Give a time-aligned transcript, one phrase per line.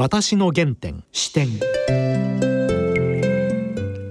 [0.00, 1.46] 私の原点視点。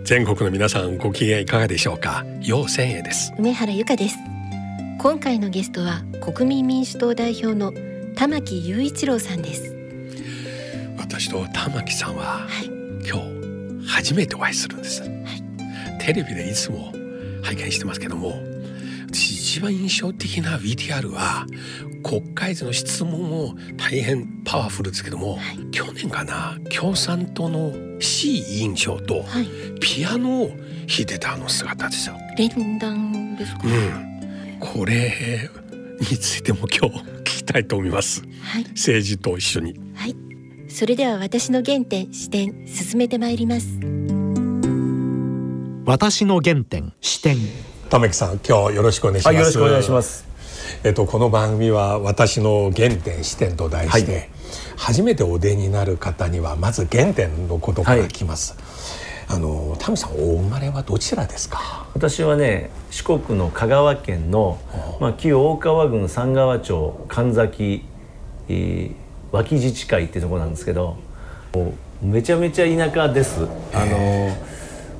[0.04, 2.24] 全国の皆さんご機嫌いかがでしょうか？
[2.42, 3.34] 陽千恵です。
[3.40, 4.20] 梅原由香です。
[5.00, 7.74] 今回のゲストは国民民主党代表の
[8.16, 9.76] 玉木雄一郎さんです。
[11.00, 12.68] 私と玉木さんは、はい。
[13.04, 13.18] 今
[13.82, 15.06] 日初めてお会いするんです、い。
[16.00, 16.94] テレビでいつも
[17.42, 18.49] 拝見してますけども私
[19.50, 21.48] 一番印象的な VTR は
[22.04, 25.72] 国会での質問も大変パワフルですけども、はい。
[25.72, 29.48] 去年かな共産党の C 委員長とはい。
[29.82, 30.58] ピアノを弾
[31.00, 32.16] いてたあの姿ですよ。
[32.38, 35.50] 連弾ですか、うん、これ
[36.00, 38.22] についても今日 聞きたいと思います。
[38.44, 38.64] はい。
[38.66, 39.74] 政治と一緒に。
[39.96, 40.16] はい。
[40.68, 43.80] それでは私の原点視点進めてまいります。
[45.86, 47.38] 私の原点視点
[47.90, 49.34] 玉木さん、今日よろしくお願いします。
[49.34, 50.02] はい、よろしくお願いしま。
[50.04, 50.24] す。
[50.84, 54.30] えっとこの番組は私の原点視点と題して、はい
[54.78, 58.56] 初めてお出になる方にはまず原点のことから来ます。
[59.28, 61.88] あの玉木さんお生まれはどちらですか？
[61.96, 64.60] 私はね、四国の香川県の、
[65.00, 67.86] まあ、旧大川郡三川町神崎、
[68.50, 68.94] えー
[69.32, 70.98] 脇自治会っていうところなんですけど、
[72.02, 73.48] めちゃめちゃ田舎です。
[73.74, 74.36] あの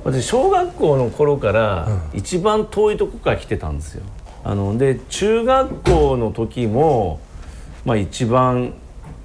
[0.04, 4.02] 私小学校の頃から一番遠いとこから来てたんですよ。
[4.42, 7.20] あので中学校の時も
[7.84, 8.72] まあ一番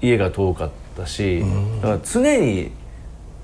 [0.02, 1.44] 家が遠かったし、
[1.82, 2.72] だから常に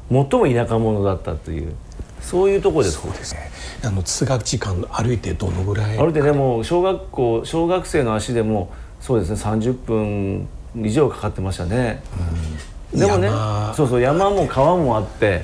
[0.09, 1.73] 最も田舎者だったという
[2.19, 2.99] そういうとこです。
[3.01, 3.49] そうですね。
[3.83, 5.97] あの通学時間歩いてどのぐらい？
[5.97, 12.03] ある程度もう小学校小学生の足でもそうですね30分以上かかってましたね、
[12.93, 15.43] でもね山そうそう山も川もあって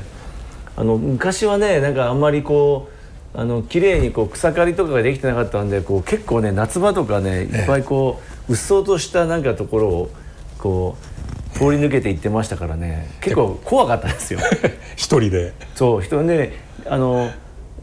[0.78, 2.90] あの昔はねなんかあんまりこ
[3.36, 10.12] うあの綺麗にこう草刈りとかができてなかったんでこう結構ね夏場とかねいっぱいこう、うっそうとしたなんかところを
[10.60, 10.96] こ
[11.56, 13.10] う通り抜けていってましたからね。
[13.22, 14.40] 結構怖かったですよ。
[14.96, 15.54] 一人で。
[15.76, 16.54] そう人ね
[16.86, 17.32] あの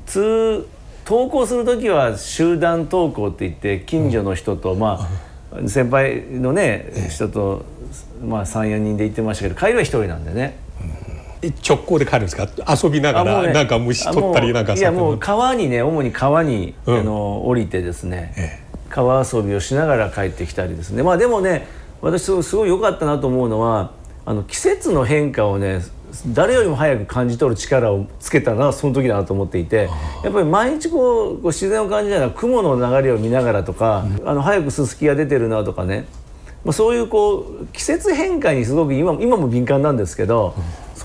[0.06, 0.66] 通
[1.04, 5.08] 登校する時は集団登校って言って近所の人と、ま
[5.52, 7.64] あ先輩のね、人と、
[8.24, 10.63] まあ、34人で行ってましたけど帰りは一人なんでね
[11.66, 12.48] 直行で帰るんですか？
[12.82, 16.98] 遊びながら、ねなんか虫取ったりなんかいやもうさ川にね主に川に、うん。
[17.00, 21.02] あの降りてですね、え川遊びをしながら帰ってきたりですね。
[21.02, 21.66] まあでもね
[22.00, 23.92] 私すごい良かったなと思うのは
[24.24, 25.80] あの季節の変化をね
[26.28, 29.88] 誰よりも早く感じ取る力をつけたのはその時だなと思っていて
[30.22, 36.04] やっぱり毎日こう自然を感じながら雲の流れを見ながらとか、あの早くすすきが出てるなとかね、
[36.64, 40.54] まあ、そういうこう季節変化にすごく今今も敏感なんですけど、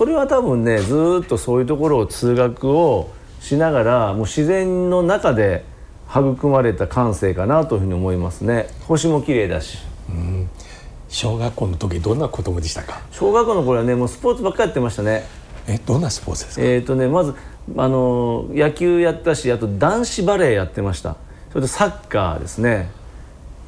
[0.00, 5.62] それは多分ねずーっとそういうところを通学をしながらもう自然の中で
[6.08, 8.68] 育まれた感性かなというふうに思いますね。
[8.88, 9.76] 星も綺麗だし。
[11.10, 13.02] 小学校の時どんな子供でしたか？
[13.10, 15.26] 小学校の頃はねもうスポーツばっかりやってましたね。
[15.68, 16.64] え、どんなスポーツですか？
[16.64, 17.34] えっ、とねまず
[17.76, 21.16] あの野球やったしあと男子バレーやってました。
[21.50, 22.88] それとサッカーですね。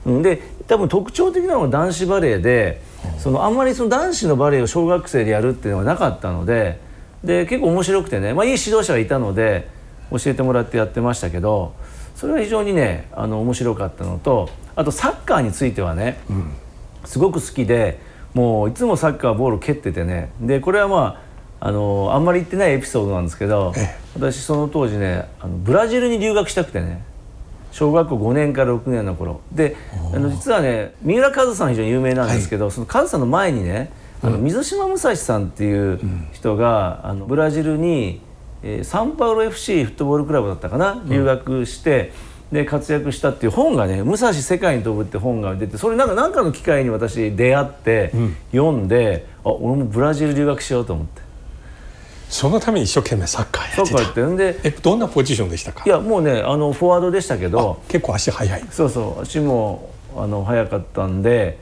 [0.06, 0.22] うん。
[0.22, 2.80] で多分特徴的なのは男子バレーで
[3.18, 6.78] そのあんまりその男子のバレーを小学生でやるっていうのがなかったので
[7.24, 9.68] で結構面白くてね、まあ、いい指導者がいたので
[10.10, 11.74] 教えてもらってやってましたけど
[12.16, 16.18] それは非常にねあの面白かったのとあとサッカーについてはね、
[17.04, 17.98] すごく好きで
[18.32, 21.22] もういつもサッカーボール蹴っててねでこれはま
[21.60, 23.96] ああのあんまり言ってないエピソードなんですけど、え。
[24.14, 27.04] 私その当時ねあのブラジルに留学したくてね
[27.72, 29.40] 小学校5年から6年の頃。
[29.50, 29.76] で
[30.14, 33.90] あの実はね三浦和さん非常に有名なんですけど、その和さんの前にね
[34.22, 36.00] あの水島武蔵さんっていう
[36.32, 38.20] 人が、あのブラジルに、
[38.62, 41.02] えーサンパウロ FC フットボールクラブだったかな？
[41.06, 42.12] 留学して、
[42.52, 48.12] で活躍したっていう本がね「武蔵世界に飛ぶ」って本が出てそれなんか何かの機会に私出会って
[48.52, 51.22] 読んで、あ俺もブラジル留学しようと思って
[52.32, 53.86] そのために一生懸命サッカーやってた。
[53.86, 55.82] サッカーやってんでえ、どんなポジションでしたか？
[55.84, 55.88] い。
[55.88, 57.82] やもうねあのフォワードでしたけど。
[57.88, 58.64] 結構足速い。
[58.70, 59.22] そうそう。
[59.22, 61.58] 足もあの速かったんで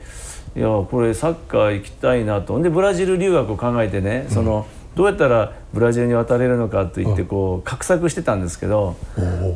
[0.55, 2.57] いやこれサッカー行きたいなと。
[2.61, 4.65] でブラジル留学を考えてね、その
[4.95, 8.95] どうやったらブラジルに渡れるのかと言ってこう画策してたんですけど、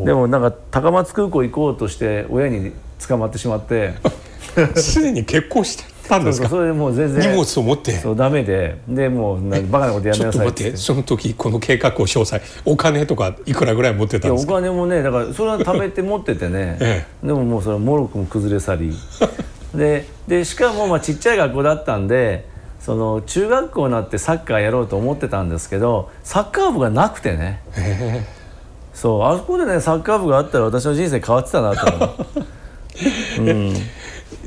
[0.03, 2.73] でもなんか高松空港行こうとして親に
[3.07, 3.93] 捕まってしまって。
[4.75, 6.49] すでに結婚してたんですか？
[6.49, 7.31] それでもう全然。
[7.31, 7.91] 荷物を持って。
[7.93, 8.77] そうダメで。
[8.87, 10.77] でもうなバカなことやめちょなっと待って、さいって。
[10.77, 14.53] その時この計画を詳細、お金とかいくらぐらい持ってたんですか？
[14.53, 18.93] 金もねだからそれは貯めて持っててね、 えでももうそれはもろくも崩れ去り。
[19.73, 22.47] ででしかもまあちっちゃい学校だったんで
[22.79, 27.61] その中学校になってサッカーやろうと思ってたんですけどサッカー部がなくてね。
[28.93, 32.25] そうあそこでねサッカー部があったら私の人生変わってたなと
[33.39, 33.73] うん、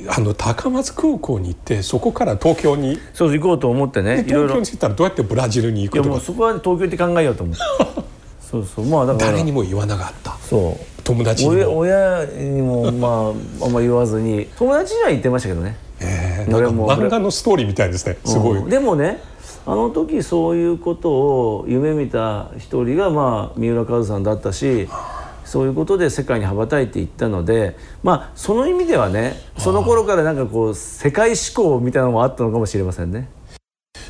[0.09, 6.09] あの高松空港に行ってそこから東京にそう行こうと思ってね東京に着いたらどうやってブラジルに行くとか。
[6.09, 7.63] やもうそこは東京行って考えようと思って
[8.41, 9.33] そうそうまあだから。
[9.33, 10.37] 誰にも言わなかった。
[10.49, 11.03] そう。
[11.05, 13.33] 友達に親も、親にもまあ
[13.67, 15.77] あんま言わずに友達には言ってましたけどね。
[16.01, 18.17] えー、なんか俺も漫画のストーリーみたいですね。
[18.25, 19.21] すごい、うんでもね
[19.67, 24.89] あの時そういうことを夢見た一人がまあ三浦和さんだったし
[25.49, 33.31] そういうことで世界に羽ばたいていったのでまあその意味ではねその頃からなんかこう世界志向みたいなのもあったのかもしれませんね。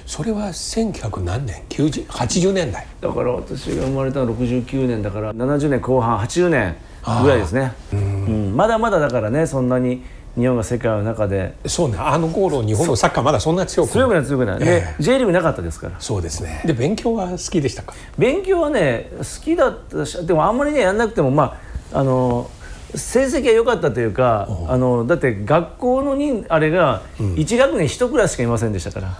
[0.04, 2.86] それは1900何年90 80年代。
[3.00, 6.76] だから私が生まれたの69年だから70年後半80年
[7.22, 7.72] ぐらいですね。
[7.92, 8.56] うん。
[8.56, 10.02] まだまだだからねそんなに
[10.36, 15.02] 日本が世界の中でそうねあの頃日本のサッカーまだそんな強く強くない強くない、でえ。
[15.02, 16.00] J リーグなかったですから。
[16.00, 16.62] そうですね。
[16.64, 17.94] で勉強は好きでしたか？
[18.16, 21.58] 勉強はね好きだったしでもあんまりねやんなくてもま
[21.92, 22.50] ああの
[22.94, 29.18] 成績は良かったというかあのだって学校のにあれが1学年1クラスしかいませんでしたから、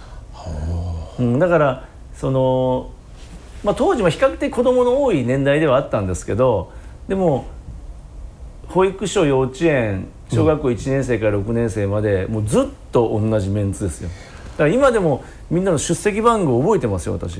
[1.19, 2.91] うん、だからその、
[3.63, 6.71] まあ、当時も比較的子供の多い年代ではあったんですけど
[7.07, 7.45] でも
[8.69, 14.09] 保育所幼稚園小学校1年生から6年生まで、もうずっと同じメンツですよ。
[14.09, 17.39] だから今でもみんなの出席番号覚えてますよ私。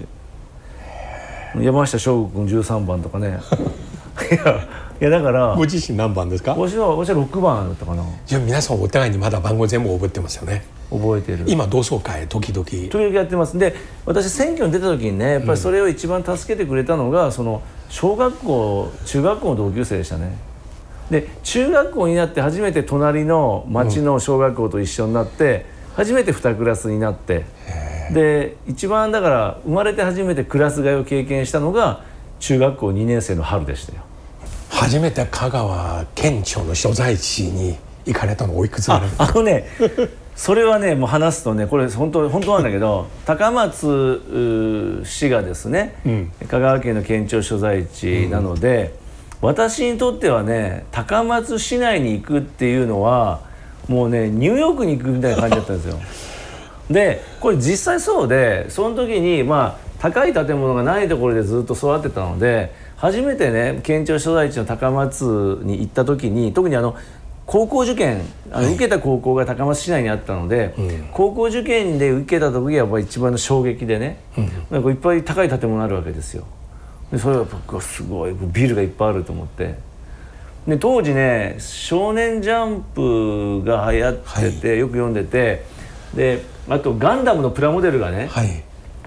[1.57, 3.39] 山下翔吾君13番とかね。
[4.31, 4.67] いや
[5.01, 6.53] いやだからご自身何番ですか？
[6.53, 8.03] 私は私は6番だったかな。
[8.25, 10.63] じゃあ皆さんお互いにまだ番号全部覚えてますよね。
[10.89, 11.45] 覚えてる。
[11.47, 12.65] 今同窓会時々。
[12.65, 13.57] 時々やってます。
[13.57, 13.75] で
[14.05, 20.35] 私選挙に出た時にねやっぱりそれを一番助けてくれたのが、その小学校中学校の同級生でしたね
[21.09, 25.65] で中学校になって初めて隣の町の小学校と一緒になって、
[25.95, 27.45] 初めて2クラスになって
[28.13, 32.03] で一番だから生まれて初めてクラス替えを経験したのが
[32.39, 34.03] 中学校2年生の春でしたよ。
[34.69, 37.75] 初めて香川県庁の所在地に
[38.05, 39.01] 行かれたのおいくつあ
[39.35, 39.67] のね
[40.35, 46.31] それはねもう話すとねこれ本当本当なんだけど高松う市がですね、ん。
[46.47, 48.93] 香川県の県庁所在地なので、
[49.41, 53.41] 私にとってはね高松市内に行くっていうのは
[53.87, 55.97] もうねニューヨークに行くみたいな感じだったんですよ。
[56.91, 66.95] でこれ実際そうでその時にまあ高い建物がないところでずっと育ってたので初めてね県庁所在地の高松に行った時に特にあの
[67.45, 68.21] 高校受験
[68.51, 70.75] あの受けた高校が高松市内にあったので、
[71.13, 74.19] 高校受験で受けた時がやっぱり一番の衝撃でね、
[74.69, 76.43] なんかいっぱい高い建物あるわけですよ。
[77.11, 78.35] でそれは僕はすごい。
[78.53, 79.75] ビルがいっぱいあると思って。
[80.67, 85.65] で当時ね「少年ジャンプ」が流行ってて、よく読んでて。
[86.13, 88.63] であとガンダムのプラモデルがね、はい。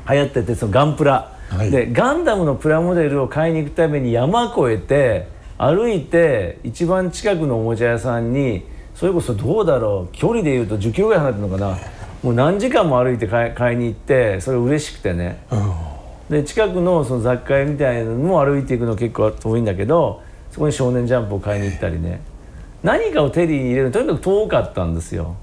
[0.08, 1.70] 流行っててそのガンプラ、はい。
[1.70, 5.28] でガンダムのプラモデルを買いに行くために山越えて
[5.58, 8.64] 歩いて一番近くのおもちゃ屋さんに
[8.94, 11.78] それこそどうだろう距離でいうと10キロぐらい離れてるのかな。
[12.22, 15.44] もう何時間も歩いて買い買いに行ってそれ嬉しくてね
[16.30, 22.20] で近くのその雑貨屋みたいなのも歩いていくの結構遠いんだけどそこに「少年ジャンプ」を買いに行ったりね。
[22.82, 25.36] 何かを手に入れるのとにかく遠かったんですよ。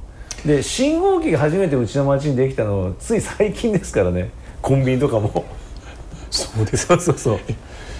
[0.45, 4.29] で信号機が初めてうちの町にできたのはつい最近ですからね。
[4.61, 5.45] コンビニとかも。
[6.29, 6.87] そうです。
[6.87, 7.39] そうそうそう。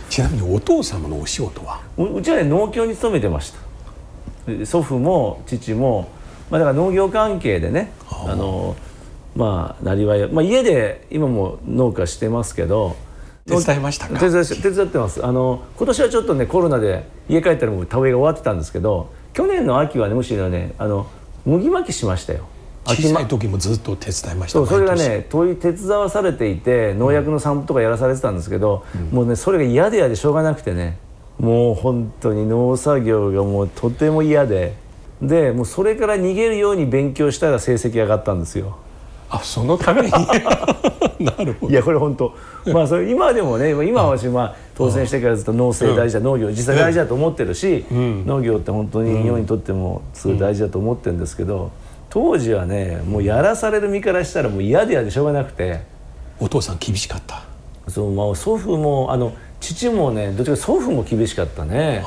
[0.09, 1.81] ちなみにお父様のお仕事は？
[1.97, 3.53] ううちはね農協に勤めてまし
[4.45, 4.51] た。
[4.51, 6.09] で祖父も父も、
[6.49, 8.75] まあ、だから農業関係でねあの
[9.35, 12.95] まあなりわいを、まあ、家で今も農家してますけど
[13.45, 14.19] 手伝いましたか？
[14.19, 15.25] 手伝手伝ってます。
[15.25, 21.07] あの今年はちょっとねコロナで家帰ったらもう田植えが終わってたんですけど去年の秋はねむしろねあの
[21.45, 22.45] 麦巻きしましたよ。
[22.85, 24.59] 小さい時もずっと手伝いました。
[24.59, 30.97] そうそれがね問い手伝わされていて農薬の散布とかやらされてたんですけど、もうねそれが嫌で嫌でしょうがなくてね
[31.39, 34.73] もう本当に農作業がもうとても嫌で。
[35.21, 38.77] でもうそれから逃げるように勉強したら成績上がったんですよ。
[39.29, 40.11] あそのために？
[41.19, 41.71] なるほど。
[41.71, 42.33] いやこれ本当。
[42.73, 51.71] まあそれ今でもね今は私まあ当選してからずっと農政大事だ、農業実際大事だと思ってるし、農業って本当に日本にとってもすごい大事だと思ってるんですけど、
[52.09, 55.81] 当時はねもうやらされる身からしたらもう嫌で嫌でしょうがなくて。
[56.41, 57.43] お父さん厳しかった。
[57.89, 62.01] そう、まあ、祖父もあの父もねどっちか祖父も厳しかったね。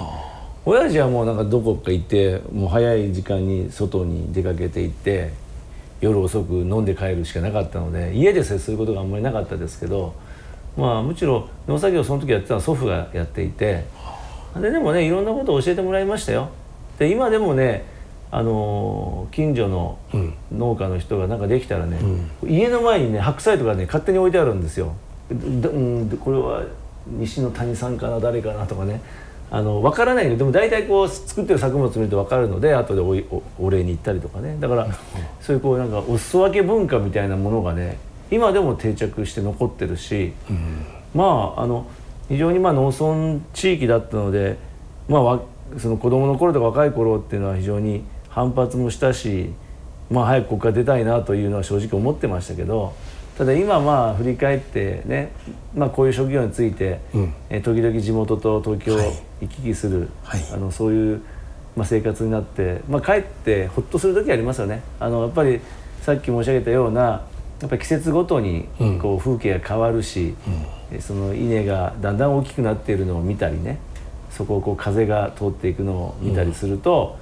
[0.64, 5.33] 親父はもうなんかどこか行ってもう早い時間に外に出かけて行って
[6.02, 10.14] 夜遅く飲んで帰るしかなかったので家で接することがあんまりなかったですけど
[10.76, 13.85] まあむしろ農作業をその時やってたのは祖父がやっていて
[14.61, 16.50] ででもねいろんなことを教えてもらいましたよ。
[16.99, 17.87] で今でもね
[18.30, 19.99] あのー近所の
[20.50, 21.99] 農家の人がなんかできたらね、
[22.47, 24.94] 家の前にね白菜とかね勝手に置いてあるんですよ。
[25.30, 26.64] でうんでこれは
[27.06, 29.00] 西の谷さんかな誰かなとかね
[29.54, 34.56] あの分からないけどでも大体こう作ってる作物見ると分かるので後でおいおお礼に行ったりとかね。
[34.59, 34.88] だから
[35.42, 37.99] そういうこうなんかお裾分け文化みたいなものがね
[38.30, 40.32] 今でも定着して残ってるし、
[41.14, 41.87] まああの
[42.30, 44.56] 非常にまあ農村地域だったので、
[45.06, 45.42] まあ、わ
[45.76, 49.50] その子供の頃とか若い頃っていうのは非常に反発もしたし、
[50.11, 52.94] まあ、早くここから出たいなというのは正直思ってましたけど
[53.42, 55.32] ただ今まあ振り返ってね、
[55.75, 57.34] まあ、こういう職業について、うん。
[57.50, 59.12] えー時々地元と東京をはい。
[59.40, 60.40] 行き来する、はい。
[60.52, 61.20] あのそういう、
[61.75, 64.82] まあ、生活になって、まあ、帰ってほっとする時ありますよね。
[65.00, 65.61] あのやっぱり
[66.02, 68.99] さっき申し上げたようなやっぱり季節ごとにうん。
[69.00, 70.37] こう風景が変わるし、
[70.92, 73.78] えその稲がだんだん大きくなっているのを見たりね
[74.30, 77.18] そこをこう風が通っていくのを見たりすると、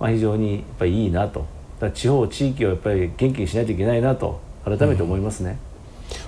[0.00, 1.44] まあ、非常にやっぱりいいなと。
[1.78, 5.58] だ地方地域をやっぱり元気にしないといけないなと改めて思いますね。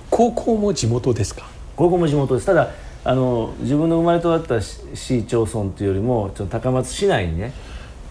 [0.09, 1.47] 高校も地元ですか？
[1.75, 2.45] 高校も地元です。
[2.45, 2.71] ただ
[3.03, 7.53] あの自分の生まれ育った市市町村というよりもちょっと高松市内にね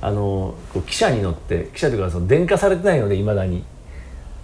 [0.01, 3.65] あのこう汽車に乗って汽車というかその電化されてないのでいまだに。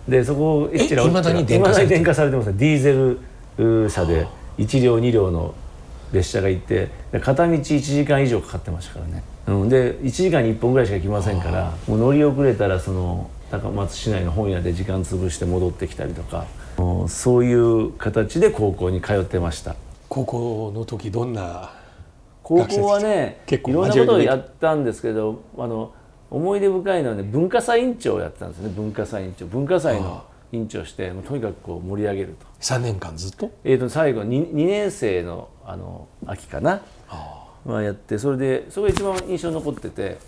[0.08, 1.98] でそこをええちらおちら未だに電化されてる？
[1.98, 2.54] 未だに電化されてますね。
[2.58, 3.18] ディーゼル
[3.86, 4.26] う車で
[4.58, 5.54] 1両2両の
[6.12, 16.46] 列車が行ってで片道1時間以上かかってましたからね、うん、で1時間に1本ぐらいしか来ませんからもう乗り遅れたらその高松市内の本屋で時間潰して戻ってきたりとか。
[16.78, 19.76] うんそういう形で高校に通ってました。
[20.10, 21.72] 高校の時どんな
[22.42, 25.92] 高校はね結構いろんなことをやったんですけどあの
[26.30, 28.68] 思い出深いのはね文化祭委員長をやってたんですね。
[28.76, 29.46] 文化祭委員長。
[29.46, 33.50] 文化祭の委員長をしてもうとにかくこう盛り上げると,、3年間ずっと？
[33.64, 36.82] えー、と最後 2, 2年生のあの秋かな、
[37.64, 40.18] まあ、やってそれでそれが一番印象に残ってて。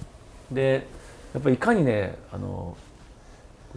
[0.50, 0.86] で
[1.34, 2.74] やっぱりいかにねあの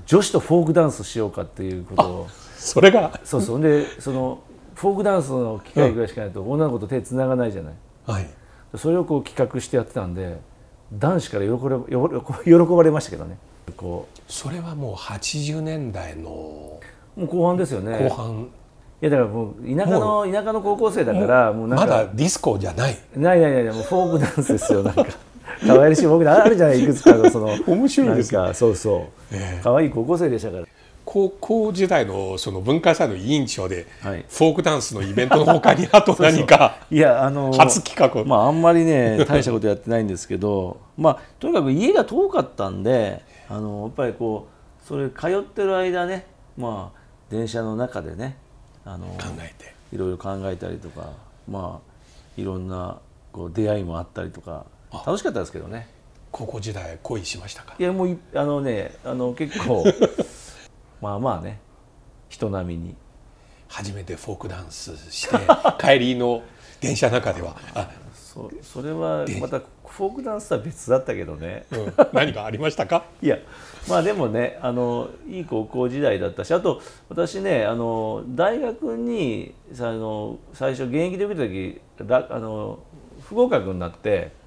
[0.05, 2.27] 女子とフォークダンスしようかっていうことを
[2.57, 3.19] それが？
[3.23, 3.61] そうそう。
[3.61, 4.41] でその
[4.75, 6.31] フォークダンスの機会ぐらいしかない。
[6.31, 7.73] と女の子と手つながないじゃない。
[8.05, 8.29] はい。
[8.75, 10.39] それをこう企画してやってたんで
[10.93, 11.79] 男子から喜ば
[12.39, 13.37] 喜喜ばれましたけどね。
[13.77, 16.79] こそれはもう80年代の
[17.17, 17.97] うもう後半ですよね。
[18.09, 18.41] 後半、
[19.01, 21.85] いやだからもう田舎の田舎の高校生だからもうなんか。
[21.85, 25.05] まだディスコじゃないないないないもうフォークダンスですよなんか
[25.65, 29.61] 可愛らしいフォークダンスあるじゃないいくつかのその 面白いですかそうそう、ええ。
[29.63, 30.63] 可愛い高校生でしたから。
[31.03, 34.25] 高校時代のその文化祭の委員長で、はい。
[34.29, 38.23] フォークダンスのイベントのほかにあと何かいやあの初企画。
[38.23, 44.47] まああんまりね大したことやってないんですけど まあとにかく家が遠かったんであのやっぱりこ
[44.83, 46.27] うそれ通ってる間ね
[46.57, 48.37] まあ電車の中でね
[48.85, 49.81] あの考えて。
[49.93, 51.09] いろいろ考えたりとか
[51.49, 52.99] まあいろんな
[53.31, 55.87] こう出会いもあったりとかあ楽しかったですけどね。
[56.31, 57.75] 高校時代恋しましたか？
[57.77, 59.83] いやもういあのねあの結構
[61.01, 61.59] まあまあね。
[62.29, 62.95] 人並みに。
[63.67, 65.35] 初めてフォークダンスして
[65.79, 66.41] 帰りの
[66.81, 67.55] 電車の中では。
[67.73, 71.65] あ、そそれはまたフォークダンスとは別だったけどね。
[71.71, 73.05] うん、何かありましたか？
[73.23, 73.37] いや
[73.89, 82.79] まあでもねあのいい高校時代だったしあと私ねあの大学にさあの最初現役で受けた時らあの
[83.21, 84.40] 不合格になってあ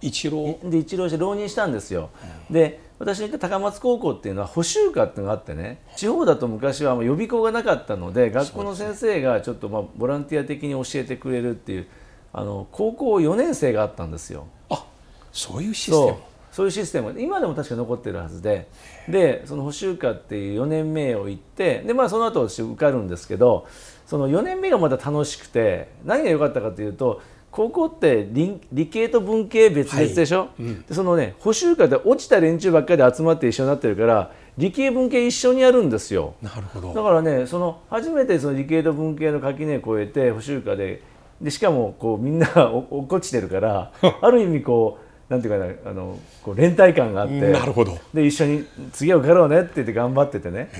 [0.00, 0.58] 一郎。
[0.64, 2.10] で一浪して浪人したんですよ。
[2.50, 11.86] で私の行った高松高校っていうのは補修科っていうのがあってね地方だと昔はもう予備校がなかったので学校の先生がちょっとまあボランティア的に教えてくれるっていう
[12.32, 14.46] あの高校4年生があったんですよ。
[14.68, 14.84] あ
[15.32, 16.18] そういうシステム。
[16.52, 16.66] そう。
[16.66, 17.14] いうシステム。
[17.14, 18.68] が今でも確か残ってるはずで。
[19.08, 23.66] でその補修科っていう4年目を行ってでまあその後私受かるんですけど
[24.06, 30.50] その4年目がまた楽しくて何が良かったかというと高校って理理系と文系別々でしょ、
[30.88, 36.34] でそのね補修科で落ちた連中ばっかりで集まって一緒になってるから理系文系一緒にやるんですよ。
[36.42, 36.94] なるほど。
[36.94, 41.02] だからねその初めてその理系と文系の垣根を越えて補修科で
[41.40, 47.98] でしかもこうみんな お落っこちてるから ある意味こうなんていうかなあのこう連帯感があってなるほど。
[48.12, 50.70] で一緒に次は受かろうねって言って頑張っててね。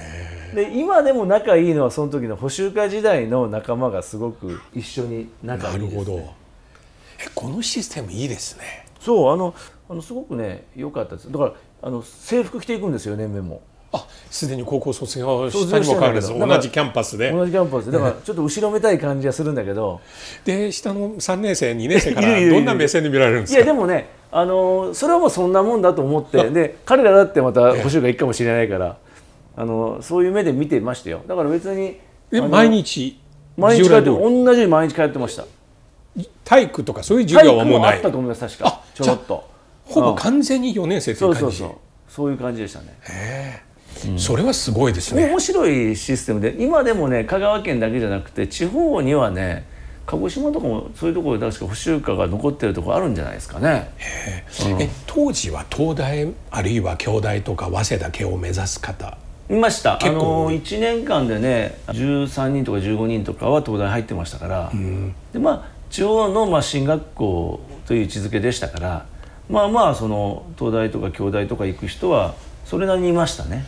[0.54, 6.18] で今でも仲いいのはその時の補修科時代の仲間がすごく一緒に仲ないるいです、ね、ほど。
[6.18, 6.39] え
[7.34, 8.86] このシステムいいですね。
[9.00, 9.54] そうあの
[9.88, 11.30] あのすごくね良かったです。
[11.32, 13.62] だからあの制服着ていくんですよ年目も。
[13.92, 17.32] あすでに高校卒業したにもかかわらず同じキャンパスで。
[17.32, 17.92] 同じキャンパスで。
[17.92, 20.00] だからちょっと後ろめたい感じがするんだけど。
[20.44, 23.58] で下の3年生2年生から どんな目線で見られるんですか？
[23.58, 28.96] いやでもねあのそれはもうそんなもんだと思ってで 彼らだってまた補習が行くかもしれないから
[29.56, 31.22] あのそういう目で見てましたよ。
[31.26, 31.96] だから別に
[32.48, 33.18] 毎日
[33.56, 35.44] 毎日帰って同じ毎日帰ってました
[36.44, 37.96] 体育とかそういう授業はもうない。
[37.96, 38.68] あったと思います確か。
[38.68, 39.50] あちょろっと。
[39.84, 40.16] ほぼうん。
[40.16, 41.40] 完全に4年生という感じ。
[41.40, 41.78] そうそうそう。
[42.08, 43.62] そういう感じでしたね。
[44.16, 45.26] それはすごいですね。
[45.26, 49.66] 面白いシステムで今でもね香川県だけじゃなくて地方にはね
[50.06, 53.90] 鹿児島とかもそういうところで確か補修科が残ってるところあるんじゃないですかね。
[53.98, 54.44] え
[55.06, 59.18] 当時は東大あるいは京大とか早稲田系を目指す方？
[59.50, 59.94] いました。
[59.94, 64.72] あ結構の1年間でね13人とか15人とかは東大入ってましたから、
[65.32, 69.06] でまあ地方のまあ進学校という位置づけでしたから
[69.48, 73.66] まあまあその東大とか京大とか行く人はそれなりにいましたね。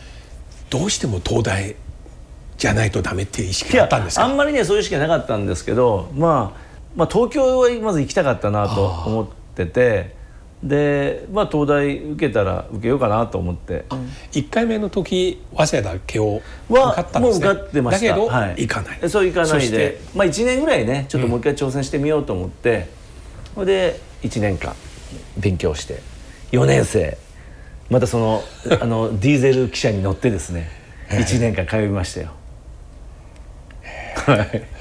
[0.69, 1.75] どうしても東大
[2.57, 4.23] じゃないとダメっていう意識あったんですか？
[4.23, 6.59] あんまりねそういう意識はなかったんですけど、まあ、
[6.95, 10.15] まあ東京はまず行きたかったなと思ってて
[10.63, 13.85] で、まあ、東大受けたら受けようかなと思って。
[14.31, 17.45] 1回目の時早稲田慶応受はかったんですね。
[17.45, 18.07] もう受かってました。
[18.07, 18.55] だけど、はい。
[18.61, 19.09] 行かない。
[19.09, 19.99] そう行かないで。
[20.15, 22.87] まあ1年ぐらいねちょっともう一回挑戦してみようと思って、
[23.53, 24.73] それで1年間
[25.37, 26.01] 勉強して。
[26.53, 27.17] 4年生。
[27.89, 28.43] またその
[28.81, 30.69] あのディーゼル汽車に乗ってですね
[31.09, 32.29] 1年間通いましたよ。
[34.25, 34.72] はい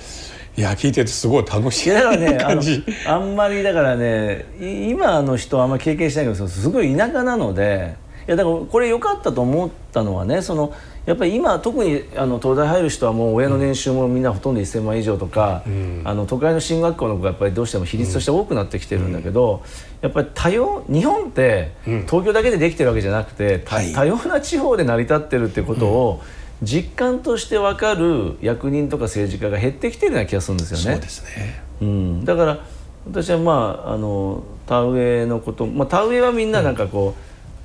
[0.56, 7.96] いや聞いててすごい楽しいだからね感じあんまりだからねい今の人はあんまり経験してないけどすごい田舎なので
[8.28, 10.74] いやだからこれ良かったと思ったのはねその
[11.06, 15.64] やっぱり今特にあの東大入る人はもう親の年収もみんなほとんど1,000万以上とか、
[16.04, 19.64] あの都会の進学校の子がやっぱりどうしても比率として多くなってきてるんだけど、
[20.00, 23.92] やっぱり多様日本って東京だけでできてるわけじゃなくて、たはい。
[23.92, 26.22] 多様な地方で成り立ってるってことを、
[26.62, 30.84] 実感として分かる役人とか政治家が減ってきてるような気がするんですよね。
[30.84, 31.62] そうですね。
[31.80, 32.58] うん、だから
[33.06, 37.14] 私はまああの田植えのこと、まあ、田植えはみんななんかこ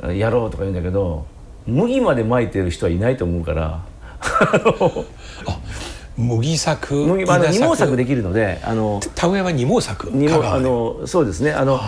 [0.04, 1.26] う、やろうとか言うんだけど
[1.68, 3.84] 麦までまいてる人はいないと思うから。
[4.20, 5.06] あの
[6.18, 11.52] 麦作麦まあ二毛作できるのであの田植えは二毛作二毛あのそうですね。
[11.52, 11.80] あの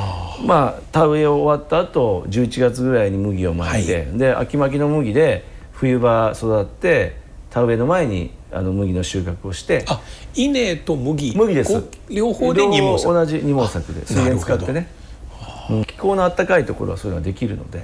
[0.46, 5.44] まあ田植え終わった後11月ぐらいに麦をまいて、で秋巻きの麦で
[5.80, 7.16] 冬場育って
[7.50, 10.02] 田植えの前にあの麦の収穫をしてあ
[10.36, 11.34] 稲と麦。
[11.38, 11.84] 麦です。
[12.10, 13.14] 両方で二毛作。
[13.14, 14.88] 同じ二毛作で水源使ってね、
[15.70, 17.78] うん気候の暖かいところはそういうのができるので、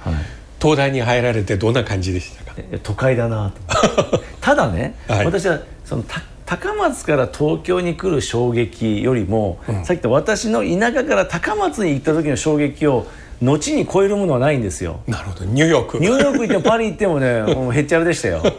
[0.00, 0.14] はい、
[0.60, 2.54] 東大に入られてどんな感じでしたか？
[2.58, 4.18] え都会だなと。
[4.42, 5.26] ただね、はい。
[5.26, 13.06] 私はそのた高松から東京に来る衝撃よりも、さっき言った私の田舎から高松に行った時の衝撃を
[13.42, 15.00] 後に超えるものはないんですよ。
[15.06, 15.44] なるほど。
[15.44, 15.98] ニューヨーク。
[15.98, 18.42] ニューヨーク行ってもパリ行ってもね もうへっちゃらでしたよ。
[18.42, 18.58] だか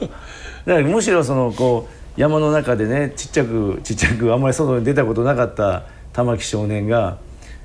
[0.66, 5.84] らむしろそのこう山の中でねちっちゃくちっちゃくあんまり外に出たことなかった
[6.14, 7.18] 玉木少年が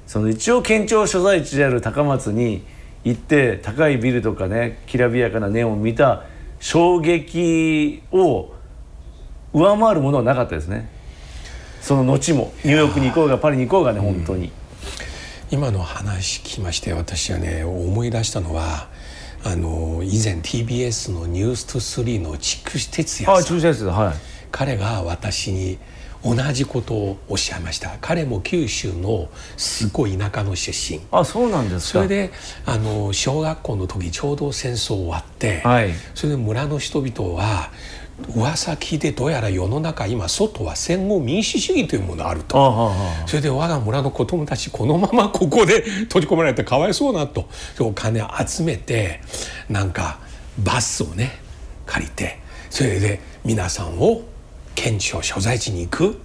[0.06, 2.64] その一応県庁所在地である高松に
[3.04, 6.24] 行って高いビルとかねきらびやかなネオンを見た
[6.58, 8.52] 衝撃を
[9.52, 10.88] 上回るものはなかったですね。
[11.80, 12.52] その後も。
[12.64, 14.52] ニューヨークに行こうがパリに行こうがね本当に。
[15.52, 18.88] 今の話聞きまして私はね思い出したのは
[19.42, 24.14] あの以前 TBS の「ニュース2 3の筑紫哲あ也さんはい。
[24.52, 25.78] 彼が私に
[26.22, 27.96] 同じことをおっしゃいました。
[28.00, 31.00] 彼も九州のすごい田舎の出身。
[31.10, 32.00] あそうなんですか。
[32.00, 32.30] それで
[32.66, 35.90] あの小学校の時ちょうど戦争終わって、はい。
[36.14, 37.70] それで村の人々は
[38.34, 42.92] 噂聞いてどうやら世の中今外は戦後民主主義というものがあると。
[43.26, 47.48] それで我が村の子供たちこのままここで閉じ込められてかわいそうなと。
[47.78, 49.20] でお金集めて
[49.68, 50.20] なんか
[50.58, 51.38] バスをね
[51.86, 52.38] 借りて。
[52.70, 54.22] それで皆さんを
[54.76, 56.20] 県庁所在地に行く。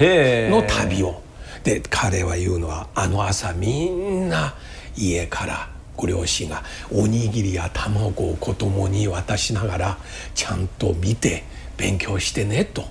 [0.00, 1.22] の旅を。
[1.64, 4.54] で彼は言うのはあの朝みんな
[4.96, 5.71] 家から
[6.02, 9.98] ご両親がおにぎりや卵を子供に渡しながら
[10.34, 11.44] ちゃんと見て
[11.76, 12.82] 勉強してねと。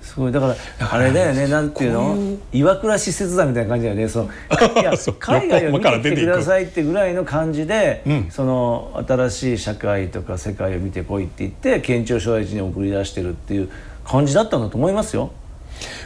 [0.00, 2.38] すごいだからあれだよねなんていうの？
[2.52, 4.30] 岩倉使節団みたいな感じだよねその。
[5.18, 8.26] 海外を見てきてくださいってぐらいの感じで、うん。
[8.30, 13.68] その新しい社会とか世界を見てこいって言って県庁所在地に送り出してるっていう
[14.04, 15.32] 感じだったんだと思いますよ。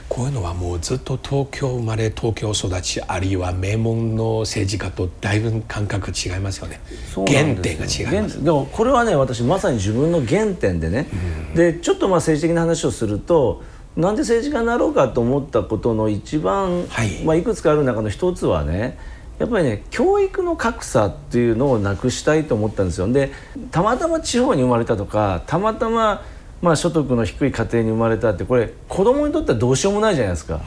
[0.08, 6.80] こういうのはもうずっと東京生まれ東京育ちあるいは名門の政治家とだいぶ感覚違いますよね。
[7.14, 8.36] 原点が違います。
[8.36, 11.08] 原でもこれはね私まさに自分の原点でね、
[11.54, 13.62] でちょっとまあ政治的な話をすると
[13.96, 17.24] なんで政治家になろうかと思ったことの一番、はいい。
[17.24, 18.98] まあ、いくつかある中の一つはね
[19.38, 23.08] やっぱりね教育の格差っていうのをなくしたいと思ったんですよ。
[23.08, 23.32] で
[23.70, 26.24] たまたま地方に生まれたとかたまたま
[26.62, 30.60] まあ所得の低い家庭に生まれたってこれ子供にとってはどうしようもないじゃないですか。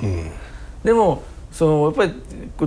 [0.83, 2.13] でもそのやっぱり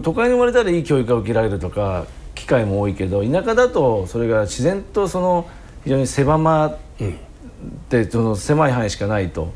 [0.03, 5.49] 都会に生まれたらいい教育が受けられるとか機会も多いけど田舎だとそれが自然とその
[5.85, 6.77] 非常に狭まっ
[7.89, 9.53] てその狭い範囲しかないと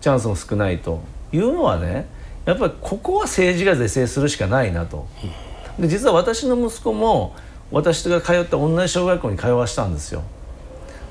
[0.00, 1.02] チャンスも少ないと
[1.32, 2.08] いうのはね
[2.46, 5.06] やっぱりここは政治が是正するしかないなと。
[5.78, 7.36] で実は私の息子も
[7.70, 10.22] 私が通った同じ小学校に通わしたんですよ。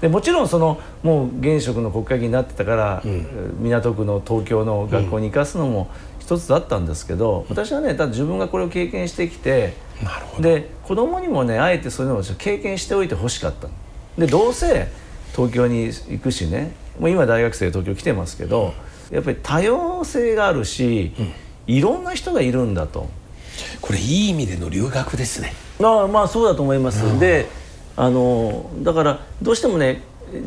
[0.02, 3.04] でもちろんそのもう現職の国会議員になってたから、
[3.60, 10.44] 港区の東京の学校に行かすのも一つだったんですけど、私はねただ自分がこれを経験してきてなるほど。
[10.44, 13.74] で子供にもねあえてそういうのを経験しておいてほしかったの。
[14.18, 14.88] でどうせ
[15.34, 18.74] 東京に行くしねもう今大学生で東京来てますけど、
[19.12, 21.14] やっぱり多様性があるし、
[21.68, 23.10] いろんな人がいるんだと。
[23.82, 25.54] これいい意味での留学ですね。
[25.84, 27.48] ああまあそうだと思います、で
[28.00, 30.02] あのだからどうしてもね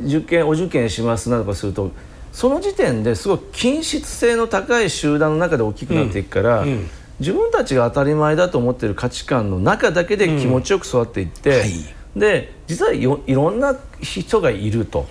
[0.07, 1.91] 受験お受験しますなどかすると
[2.33, 6.89] その時点ですごい均質性の高い集団の中で大きくなっていくから、うん
[7.21, 11.71] 自分たちが当たり前だと思ってる価値観の中だけで気持ちよく育っていって、はい。
[12.17, 15.07] で実はよいろんな人がいると、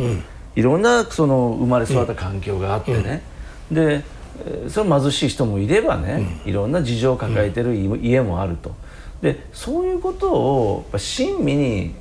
[0.58, 3.23] いろんなその生まれ育った環境があってね、
[3.71, 4.04] で
[4.45, 8.75] えーそれは貧しい人もいればね、いろんな事情を抱えてる家家もあると。
[9.21, 11.95] でそういうことを親身に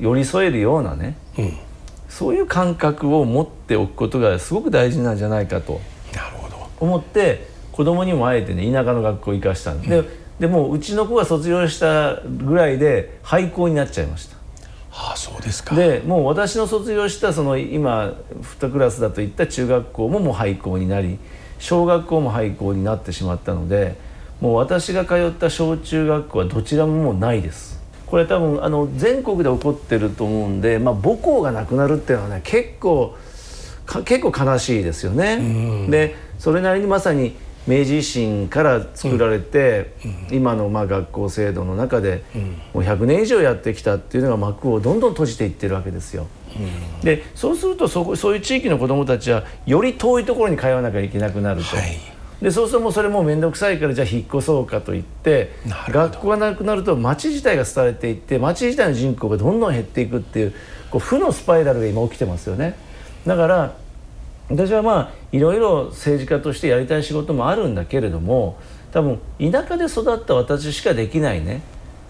[0.00, 1.58] 寄り添えるようなねうん。
[2.08, 5.80] そういう感覚を持っておくことがすごく大事なんじゃないかと。
[6.80, 10.04] 思って子供にもあえてね田舎の学校行かしたんで,、
[10.38, 14.36] でもううちの子が卒業したぐらいで廃校になっちゃいました。
[14.96, 15.74] ああそうですか。
[15.74, 18.14] でもう私の卒業したその今
[18.60, 21.18] 2クラスだといった中学校ももう廃校になり
[21.58, 23.96] 小学校も廃校になってしまったので
[24.40, 27.73] もう私が通った小中学校はどちらももうないです
[28.06, 33.16] これ多分あの全国で起こってると思うんで、まあ、母校がなくなるっていうのはね結構
[33.86, 35.88] か結構悲しいですよね。
[35.88, 37.34] でそれなりにまさに
[37.66, 39.94] 明治維新から作られて、
[40.30, 42.22] 今のまあ学校制度の中で、
[42.74, 46.26] もう100年以上やってきたっていうのが幕をどんどん閉じていってるわけですよ。
[47.02, 51.76] でそうするとそこそういう地域の子どもたちはより遠いところに通わなきゃいけなくなると。
[51.76, 52.13] はい
[52.44, 55.52] でそうするともうそれもう面倒くさいからじゃあ引っ越そうかといって
[55.88, 60.54] 学校がなくなると町自体が廃れていって町自体の人口がどんどん減っていくっていう
[60.90, 62.76] こう負のスパイラルが今起きてますよね。
[63.26, 63.74] だから
[64.50, 68.58] 私はまあいろいろ政治家としてやりたい仕事もあるんだけれども
[68.92, 71.62] 多分田舎で育った私しかできないね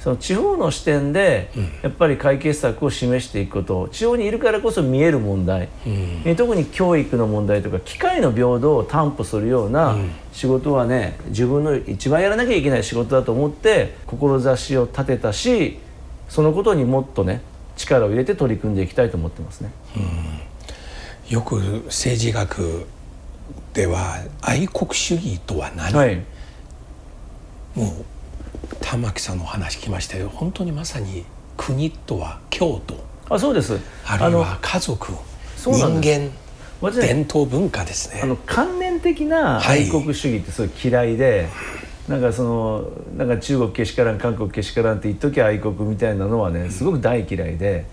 [0.04, 9.96] その地方の視点でやっぱり解決策を示していくこと地方にいるからこそ見える問題、え特に教育の問題とか機会の平等を担保するような
[10.30, 15.78] 仕事はね自分の一番やらなきゃいけない仕事だと思って志を立てたし
[16.28, 17.40] そのことにもっとね
[17.78, 19.72] 力を入れて取り組んでいきたいと思ってますね。
[21.30, 22.84] よく政治学
[23.72, 26.16] では愛国主義とは何、はい。
[27.74, 28.13] もう
[28.80, 30.28] 玉木さんのお話聞きましたよ。
[30.28, 31.24] 本当にまさに
[31.56, 32.94] 国とは京都。
[33.28, 33.78] あそうです。
[34.06, 35.12] あるいは家族
[35.56, 36.30] そうなんで
[36.80, 36.90] 人間。
[36.92, 38.20] 伝統文化ですね。
[38.22, 39.84] あの観念的なはい。
[39.84, 41.48] 愛国主義ってすごい嫌いで、
[42.08, 47.86] なんかそのなんか中国けしからん韓国けしからんって言っときゃ愛国みたいなのはねすごく大嫌いで。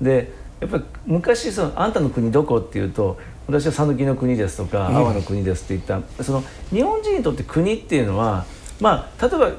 [0.00, 8.44] でやっぱり昔その「あんたの国どこ?」って言うと私は讃岐の国ですとか阿波の国ですって言った、その日本人にとって国っていうのは
[8.80, 9.50] まあ例えば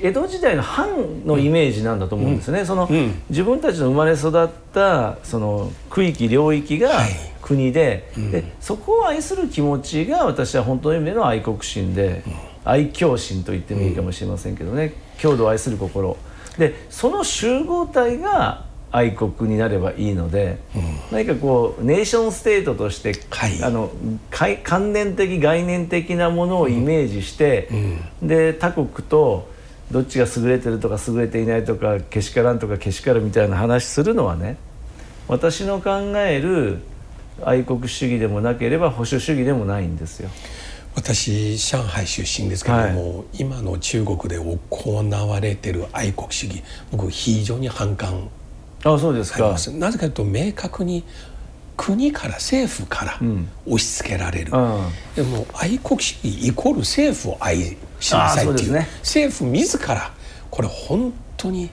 [0.00, 3.22] 江戸時代の藩のイメージなんだと思うんですね、その、うん。
[3.30, 7.10] 自分たちの生まれ育ったその区域領域がはい。
[7.44, 12.22] 国で,、でそこを愛する気持ちが私は本当の意味での愛国心で、
[12.64, 16.16] 愛嬌心と言ってもいいかもしれませんけどね、郷土を愛する心。
[16.56, 20.58] でその集合体が愛国になればいいので、
[21.10, 23.62] 何かこうネーションステートとして、はい。
[23.62, 23.90] あの
[24.30, 27.68] 観念的概念的なものをイメージして、
[28.22, 29.52] で他国と
[29.94, 34.56] どっちが優れてるとか優れていないとかけしからんとかけしからんみたいな話するのはね
[35.28, 36.80] 私の考える
[37.44, 40.30] 愛国主義でもなければ保守主義でもないんですよ。
[40.96, 48.28] 私上海出身ですけれども、今の中国で行われてる愛国主義僕非常に反感
[48.84, 49.56] あそうですか。
[49.72, 51.04] なぜかというと明確に
[51.76, 53.48] 国から政府からん。
[53.66, 54.88] 押し付けられる、うん。
[55.16, 58.72] でも愛国主義イコール政府を愛しなさいっていう。
[58.72, 58.88] ね。
[59.00, 60.12] 政府自ら
[60.50, 61.70] これ本当に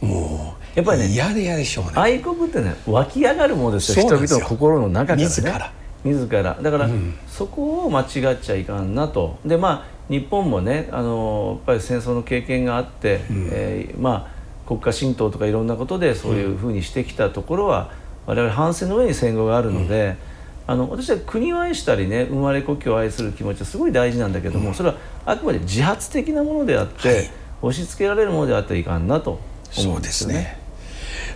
[0.00, 1.92] もうやっぱりね嫌で嫌でしょうね。
[1.96, 5.24] 愛国ってね湧き上がるものですよ人々の心の中からね。
[5.24, 5.72] 自ら。
[6.04, 6.58] 自ら。
[6.60, 6.88] だから、
[7.28, 9.38] そこを間違っちゃいかんなと。
[9.44, 17.90] でまあ日本もねあのやっぱり戦争の経験があって、えーまあ国家神道とかいろんなことでそういうふうにしてきたところは、
[18.26, 20.16] 我々反省の上に戦後があるので、
[20.66, 27.30] あの私は国を愛したりね生まれ故郷を愛する気持ちはすごい大事なんだけども、それはあくまで自発的なものであって、はい。
[27.62, 30.34] 押し付けられるものであってはいかんなと思そううんでですよね。
[30.34, 30.58] すね。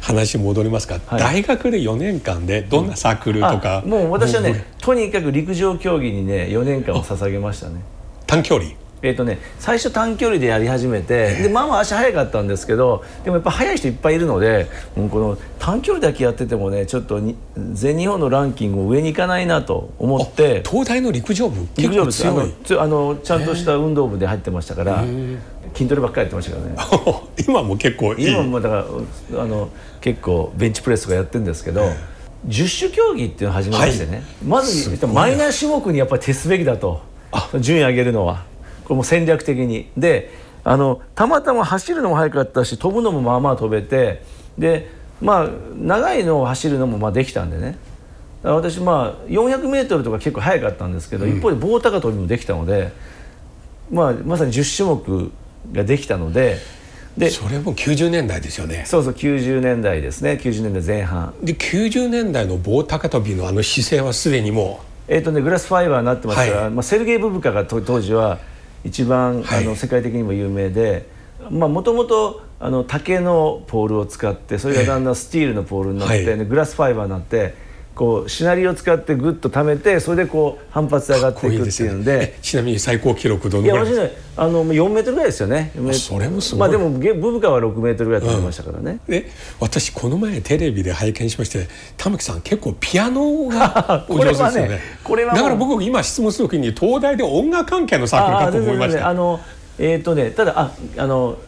[0.00, 1.20] 話戻りますか、はい。
[1.20, 7.80] 大学で4年間でどんなサークルとか、あもう私はねとにかく陸上競技にね4年間を捧げましたね。
[8.26, 8.72] 短距離？
[9.02, 17.36] えーとね、最初短距離でやり始めてでまあまあ足速かったんですけどでもやっぱ速い人いっぱいいるのでもうこの短距離だけやっててもねちょっとに
[17.72, 21.60] 全日本のランキング上に行かないなと思って東大の陸上部？
[21.66, 22.80] 結陸上部強い。
[22.80, 25.04] あのちゃんとした運動部で入ってましたから
[25.74, 26.76] 筋トレばっかりやってましたからね。
[27.46, 28.30] 今も結構いい。
[28.30, 28.86] 今もだか
[29.30, 29.68] らあの
[30.00, 31.90] 結構ベンチプレスとかやってるんですけど、
[32.46, 37.02] 十種競技っていうのを始めましてね、まずマイナー種目にやっぱり徹すべきだと。
[37.60, 38.44] 順位上げるのは
[38.86, 39.90] これも戦略的に。
[39.96, 40.30] で
[40.64, 44.22] あのたまたま走るのも速かったし飛ぶのもまあまあ飛べて
[44.58, 45.48] でまあ
[45.80, 47.78] 長いのを走るのもまあできたんでね。
[48.42, 52.92] 私まあ 400m とか結構速かったんですけど、一方で棒高跳びもできたので、
[53.90, 55.32] まあ、まさに10種目
[55.72, 56.58] ができたので
[57.16, 58.84] でそれも90年代ですよね。
[58.86, 60.38] そうそう90年代ですね。
[60.40, 61.34] 90年代前半。
[61.42, 66.70] で90年代の棒高跳びのあの姿勢はすでにもえーとね、グラスファイバーになってますから、はい。
[66.70, 68.38] まあ、セルゲイ・ブブカがと当時は
[68.84, 69.64] 一番、はい。
[69.64, 71.08] あの世界的にも有名で
[71.50, 76.38] もともとあの竹のポールを使ってそれがだんだんスチールのポールになって、はい。
[76.38, 77.54] ねグラスファイバーになって
[77.96, 82.34] こうシナリオを使ってグッと溜めてそれでこう反発で上がっていくっていうので。
[82.36, 84.06] え ちなみに最高記録どのいやぐらい？
[84.06, 85.72] 私ねあの4メートルぐらいですよね。
[85.74, 86.60] 4メートルそれもすごい。
[86.60, 94.52] まあでもゲブブカは6メートルぐらい飛びましたからね、で私この前テレビで拝見しまして玉木さん結構ピアノが お上手ですよね。
[94.52, 99.08] これはねこれはもうだから僕今質問する時に東大で音楽関係のサークルかと思いました。
[99.08, 99.40] あの
[99.78, 101.38] えっ、とねただああの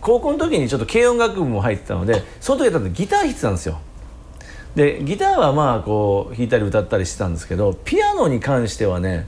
[0.00, 3.80] 高校の時にちょっと軽音楽部も入ってたのでその時はギター弾いてたんですよ
[4.76, 9.26] でギターはまあこう弾いたり歌ったりしてたんですけどピアノに関してはね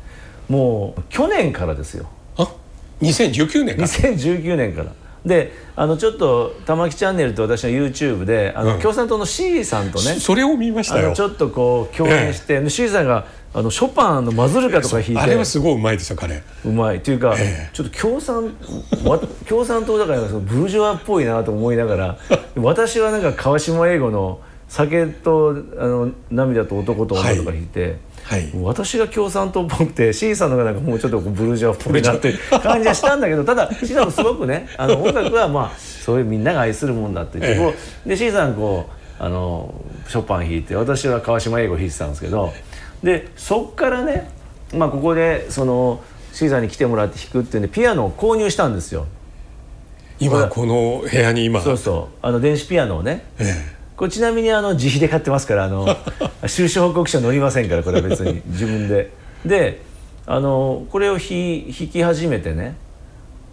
[0.48, 2.06] もう去年からですよ。
[2.36, 2.54] あ
[3.00, 4.92] 2019年か2019年から。
[5.24, 8.80] であのちょっと「玉木チャンネル」と私の YouTube であの、うん。
[8.80, 11.12] 共産党の C さんとねそれを見ましたよ。
[11.14, 15.18] ちょっとこう共演して、で C さんがあのショパンのマズルカとか弾いて。
[15.18, 16.42] あれはすごいうまいですよ彼。
[16.64, 17.00] うまい。
[17.00, 17.70] というか、ええ。
[17.72, 18.54] ちょっと共産
[19.04, 22.18] わ共産党だからそのブルジョワっぽいなと思いながら
[22.56, 27.96] 私はなんか川島英語の「酒とあの涙と男と女」とか弾いて。
[28.28, 28.50] はい。
[28.62, 39.74] 私が共産党っぽくて C さんのがなんかもうちょっとブルジョワっぽいなっていう感じはしたんだけどただ C さんもすごくねあの音楽はまあそういうみんなが愛するもんだって言って、ええで C さんこうあの
[40.06, 42.52] ショパン弾いて私は川島英語弾いてたんですけど
[43.02, 44.30] でそっからね、
[44.74, 46.02] まあ、ここでその
[46.32, 49.06] C さんに来てもらって弾くっていうんでピアノを購入したんですよ。
[50.20, 51.60] 今この部屋に今。
[51.62, 52.16] そうそう。
[52.22, 53.24] あの電子ピアノをね。
[53.38, 55.84] えこれちなみにあの自費で買ってますからあの
[56.46, 58.40] 収支報告書載りませんからこれは別に。
[58.46, 59.10] 自分で。
[59.44, 59.82] で
[60.24, 62.76] あのこれを弾弾き始めてね。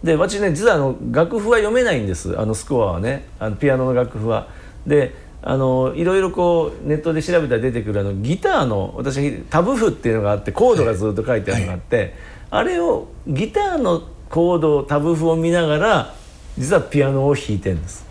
[0.04, 2.38] で私ね実はあの楽譜は読めないんです。
[2.38, 3.24] あのスコアはね。
[3.40, 4.46] あのピアノの楽譜は。
[4.86, 12.14] であのいろいろこうネットで調べたら出てくるあのギターの私タブ譜っていうのがあってコードがずっと書いてあるのがあって、
[12.50, 16.14] あれをギターのコードタブ譜を見ながら
[16.56, 18.05] 実はピアノを弾いてるんです。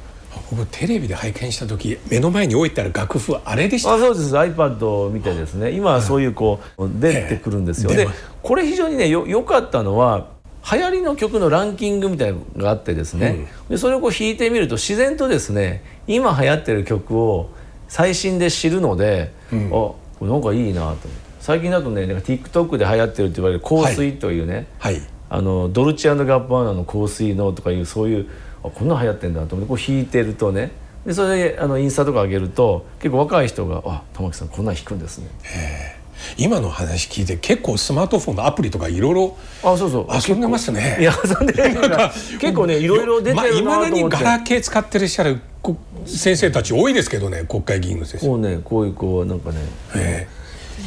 [0.52, 3.94] 僕テレビで拝見した時目の前に置いてある楽譜はあれでした。
[3.94, 4.34] あそうです。
[4.36, 5.72] iPad を見てですね。
[5.72, 8.08] 今はそういうこう出てくるんですよ、で
[8.44, 10.28] これ非常にねよ良かったのは
[10.72, 17.50] 流行りの曲のランキングみたいなのがあってですね、でそれをこう弾いてみると自然とですね今流行ってる曲を
[17.88, 21.10] 最新で知るので、あこれなんかいいなと。
[21.40, 25.00] 最近だとねなんか TikTok で流行ってるって言われる「香水」というね、はい。
[25.28, 28.28] あのドルチアンドガッバーナの香水のとかいうそういう
[28.68, 30.72] あこんなん流行ってんだと思ってこう弾いてるとね
[31.06, 35.28] でそれであのインスタとか上げると結構若い人が「あ玉木さんこんなん弾くんですね」
[36.38, 40.08] 今の話聞いて結構スマートフォンのアプリとかいろいろあそうそう。
[40.30, 40.98] 遊んでますね。
[41.00, 41.54] いや遊んで
[42.40, 48.28] 結構ねいろいろ出てるなといまだに思って、ガラケー使ってらっしゃるこ先生たち多いですけどね国会議員の先生。
[48.28, 49.58] こうねこういうこうなんかね
[49.96, 50.28] え。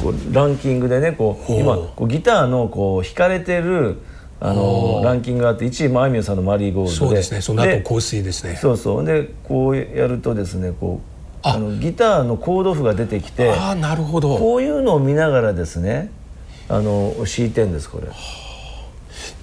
[0.01, 1.53] こうランキングでねこう。
[1.53, 3.99] 今こうギターのこう弾かれてる
[4.41, 7.41] あのランキングがあって1位もあいみょんさんの「マリーゴールドで」そうですね。
[7.41, 8.57] その後香水ですね。
[8.61, 9.05] そうそう。
[9.05, 11.55] でこうやるとですねこうあ。
[11.55, 14.37] あのギターのコード譜が出てきてああなるほど。
[14.37, 16.09] こういうのを見ながらですね
[16.69, 18.07] あの敷いてんですこれ。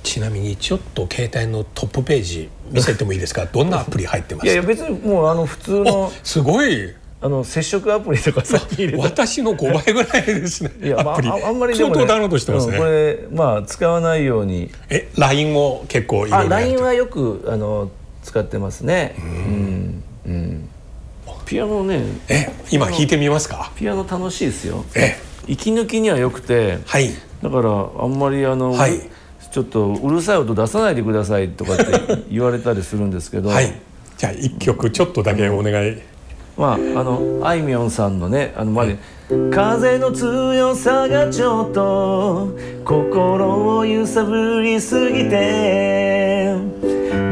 [0.02, 3.46] ちなみにちょっと携帯のトップページ見せてもいいですか？
[3.52, 6.94] どんなアプリ入ってますいや別にもうあの普通のすごい
[7.26, 9.02] あの接触アプリとかさっき入れた。
[9.02, 10.70] 私の5倍ぐらいですね。
[10.80, 11.28] いや、まあ、アプリ。
[11.28, 14.70] ああんまりでも、ね、相当ダウンロードしてますね、うんこれまあ使わないように。
[14.88, 17.90] え LINE を結構いろあいろやって LINE はよくあの
[18.22, 19.16] 使ってますね。
[19.18, 20.68] うんうん。
[21.46, 22.04] ピアノね。
[22.28, 23.72] え今弾いてみますか？
[23.74, 24.84] ピアノ楽しいですよ。
[24.94, 25.16] え。
[25.48, 26.78] 息抜きにはよくて。
[26.86, 27.10] はい。
[27.42, 29.00] だからあんまりあの、はい。
[29.50, 33.74] ちょっとうるさい音出さないでくださいとかって言われたりするんですけど、はい。
[34.16, 35.98] じゃあ一曲ちょっとだけお願い
[36.56, 38.96] まああのあいみょんさんのねあのまで、
[39.50, 46.54] 風の強さがちょっと心を揺さぶりすぎて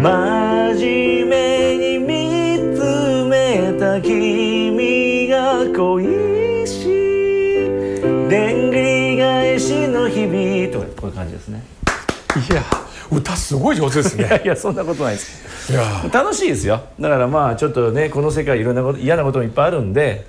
[0.02, 6.88] 真面目に見つめた君が恋しい
[8.28, 11.64] でんぐり返しの日々とかこういう感じですね。
[12.50, 12.83] いや。
[13.16, 15.72] 歌すごい上手ですいやねいやそんなことないです。
[15.72, 15.82] いや。
[16.12, 16.82] 楽しいですよ。
[17.00, 20.26] だからまあちょっとねこの世界いろんなこと嫌なこともいっぱいあるんで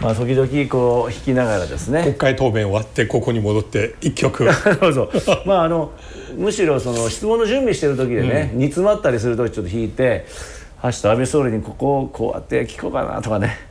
[0.00, 2.02] まあ時々こう弾きながらですね。
[2.02, 4.48] 国会答弁終わってここに戻って一曲。
[4.80, 5.42] そうそう。
[5.46, 5.92] まああの
[6.36, 10.26] むしろその質問の準備してる時でね、煮詰まったりする時ちょっと弾いて
[10.78, 13.66] 「はしと安倍総理にここをこうやって聞こうかな」とかね。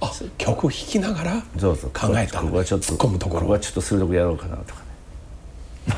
[0.00, 1.90] あ曲弾きながらそうそう。
[1.90, 3.40] 考えたのここはちょっと突っ込むところ。
[3.42, 4.86] ここはちょっと鋭くやろうかなとかね。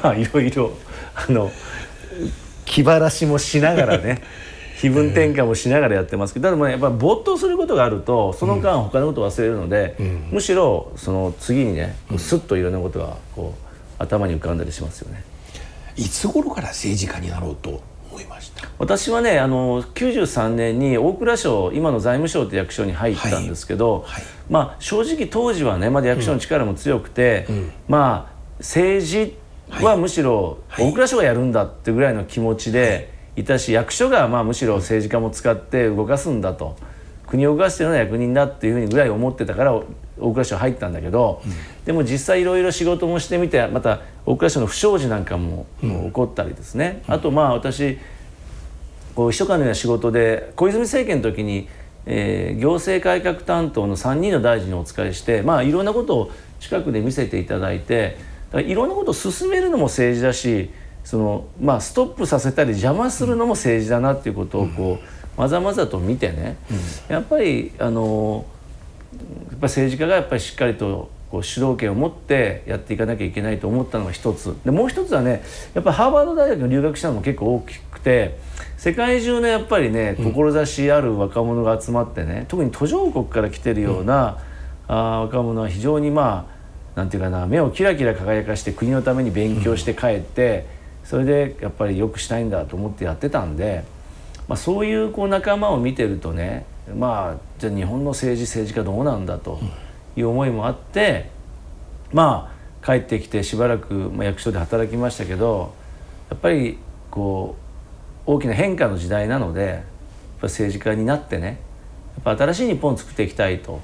[0.02, 0.72] まあいろいろ
[1.14, 1.50] あの
[2.64, 4.22] 気晴らしもしながらね
[4.80, 9.94] 気分転換もしながらやってますけどただまあやっぱり没頭することがあるとその間他のことを忘れるので、
[10.30, 15.22] むしろその次にねスッといろんなことがこう頭に浮かんだりしますよね。
[15.96, 18.68] いつ頃から政治家になろうと思いました？
[18.78, 24.02] 私はねあの93年に大蔵省今の財務省って役所に入ったんですけど、はい。
[24.14, 24.22] はい。
[24.50, 27.46] まあ正直当時はねまだ役所の力も強くて、
[27.88, 29.36] まあ政治
[29.82, 30.88] はむしろはい。
[30.88, 33.44] 大蔵省がやるんだってぐらいの気持ちでい。
[33.44, 36.76] たし、役所がまあむしろ政治家も使って動かすんだと。
[37.26, 39.72] 国を動かしてるのは役人だっていうふうにぐらい思ってたから
[40.18, 41.42] 大蔵省入ったんだけど、
[41.84, 47.98] でも実際いろいろ仕事もしてみてまた大蔵省の不祥事なんかも起こったりですね、あとまあ私
[49.16, 51.68] こう秘書官のような仕事で小泉政権の時に、
[52.06, 58.16] えー行政改革担当の3人の大臣にお仕えして、まあ、いろんなことを近くで見せていただいて
[58.54, 60.70] だからいろんなことを進めるのも政治だし
[61.02, 66.56] その、まあ、ストップさせたり邪魔するのも政治だなっていうことをこう、まざまざと見てね、
[67.08, 68.46] やっぱりあの
[69.50, 74.54] やっぱ政治家がやっぱりしっかりとこう主導権を持ってやっていかなきゃいけないと思ったのが一つ。
[74.64, 75.42] でもう一つはね
[75.74, 78.38] やっぱハーバード大学に留学したのも結構大きくて
[78.76, 84.38] 世界中のやっぱりね志ある若者が集まってね特に途上国から来てるような、
[84.86, 86.53] あー若者は非常にまあ
[86.94, 90.66] なんていうかな目をキラキラ輝かして国のために勉強して帰って、
[91.04, 93.84] それでやっぱり良くしたいんだと思ってやってたんで。
[94.46, 99.58] まあ、そういうこう仲間を見てるとねまあじゃあ日本の政治政治家どうなんだと
[100.16, 101.30] いう思いもあって、
[102.12, 105.74] まあ帰ってきてしばらく、まあ、役所で働きましたけど
[106.28, 106.76] やっぱり
[107.10, 107.56] こ
[108.26, 109.80] う大きな変化の時代なのでやっ
[110.42, 111.58] ぱ政治家になってね
[112.26, 113.80] やっぱ新しい日本を作っていきたいと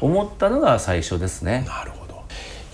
[0.00, 1.64] 思ったのが最初ですね。
[1.68, 2.05] なるほど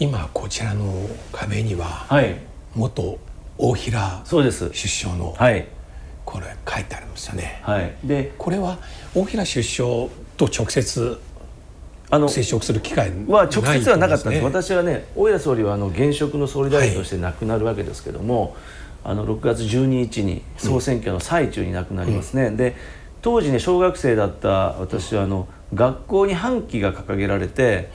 [0.02, 2.34] 今こちらの壁にははい。
[2.74, 3.20] 元
[3.56, 4.68] 大平そうです。
[4.72, 5.68] 出生のはい。
[6.24, 7.60] これ書いてありますよね。
[7.62, 7.94] はい。
[8.02, 8.78] でこれは
[9.14, 11.20] 大平出生と直接
[12.10, 14.40] あの接触する機会は直接はなかったんです。
[14.40, 18.56] ね私はね大谷総理はあの現職の総理大臣として亡くなるわけですけども、
[19.04, 22.74] あの6月12日に総選挙の最中に亡くなりますね、で
[23.20, 27.90] 当時ね小学生だった私はあの学校に半旗が掲げられて、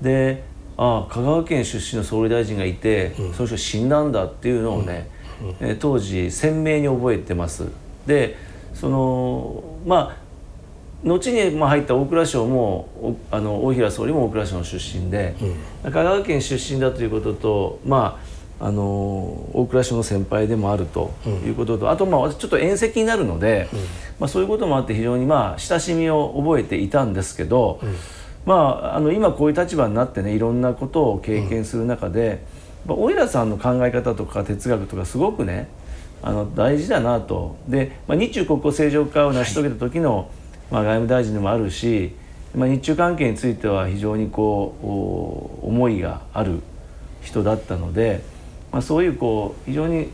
[0.00, 0.50] で
[0.82, 5.08] ああ香川県出身の総理大臣がいて、その人死んだんだっていうのをね、
[5.60, 7.68] えー当時鮮明に覚えてます。
[8.06, 8.36] で
[8.74, 10.22] そのまあ
[11.04, 15.36] 後にまあ入った大蔵省もおあの大平総理も大蔵省の出身で、
[15.84, 18.20] 香川県出身だということとま
[18.60, 18.82] ああの
[19.52, 21.12] 大蔵省の先輩でもあると
[21.46, 23.68] いうことと、あとまあ私ちょっと縁石になるので、
[24.20, 27.80] まあ、そういうこともあって非常にまあ親しみを覚えていたんですけど、
[28.44, 32.38] まああの今こういう立場になってねいろんなことを経験する中で、やっ
[32.88, 35.68] ぱ大平さんの考え方とか哲学とかすごくね
[36.22, 37.56] あの大事だなと。
[37.68, 40.30] で、まあ、日中国交正常化を成し遂げた時の、
[40.70, 42.14] まあ、外務大臣でもあるし、
[42.54, 46.60] まあ、日中関係については非常にこうお思いがある
[47.22, 48.22] 人だったので、
[48.70, 50.08] まあ、そういうこう非常にち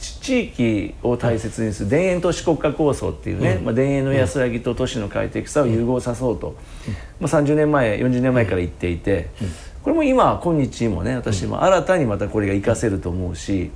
[0.00, 6.56] 地域を大切にする田園都市国家構想っていうね、まあ、田園の安らぎと都市の快適さを融合さそうと、
[7.20, 9.30] まあ、30年前40年前から言っていて、
[9.82, 13.70] これも今今日にもね私も新たにまたこれが活かせると思うし、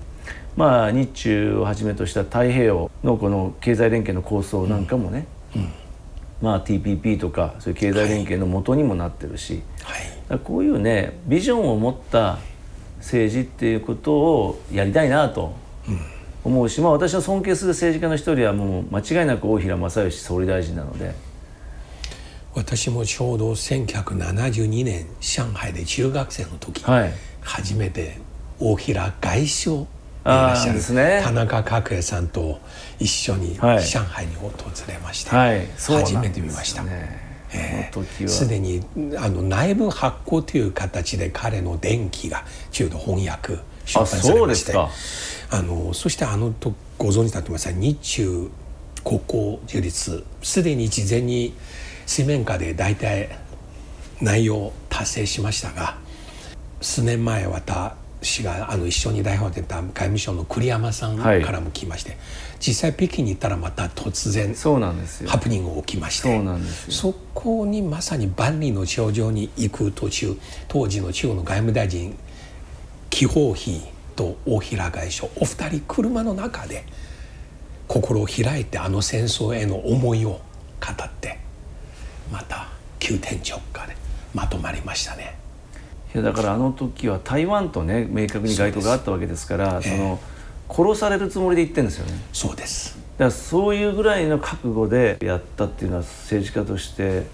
[0.56, 5.26] まあ、日中をはじめとした太平洋のこの経済連携の構想なんかもね、
[6.42, 12.38] まあ、TPP とかそういう経済連携の元にもなってるし、はいこういうねビジョンを持った
[12.98, 15.54] 政治っていうことをやりたいなと
[16.44, 21.14] 思うし、まあ、私の尊敬する政治家の一人はもう間違いなく大平正義総理大臣なので。
[22.55, 27.12] 私もちょうど1972年上海で中学生の時、はい。
[27.43, 28.18] 初めて
[28.59, 29.86] 大平外相い
[30.24, 31.22] あーらっしゃるね。
[31.24, 32.61] 田中角栄さんと
[32.99, 33.84] 一緒にはい。
[33.84, 34.51] 上海に訪
[34.88, 36.84] れまして、はい初めて見ました、
[38.26, 38.82] すでに
[39.18, 43.59] あの内部発行という形で彼の伝記が中途翻訳
[43.91, 44.76] 出版されまして。
[44.76, 44.88] あ
[45.53, 47.72] あのそしてあのとご存知だと思います。
[47.72, 48.51] が日中
[49.05, 50.24] 国交樹立。
[50.43, 51.55] すでに事前に
[52.07, 53.28] 水面下で大体
[54.20, 55.97] 内容達成しましたが
[56.80, 62.16] 数年前私があの一緒に代表出た外務省の栗山さんはいからも来まして、
[62.61, 66.41] 実際北京に行ったらまた突然そうなんですよハプニングが起きまして。
[66.91, 70.38] そこにまさに万里の長城に行く途中
[70.68, 72.16] 当時の中国の外務大臣
[73.11, 73.80] 紀宝妃
[74.16, 76.84] と大平外相お二人車の中で
[77.88, 80.40] 心を開いてあの戦争への思いを語
[81.04, 81.38] って
[82.32, 83.96] また急転直下で
[84.32, 85.36] まとまりましたね。
[86.14, 90.18] いやだからあの時は台湾とね明確に該当があったわけですからその
[90.68, 92.12] 殺されるつもりで言ってるんですよね。
[92.32, 92.96] そうです。
[93.18, 97.26] だからそういうぐらいの覚悟でやったっていうのは政治家として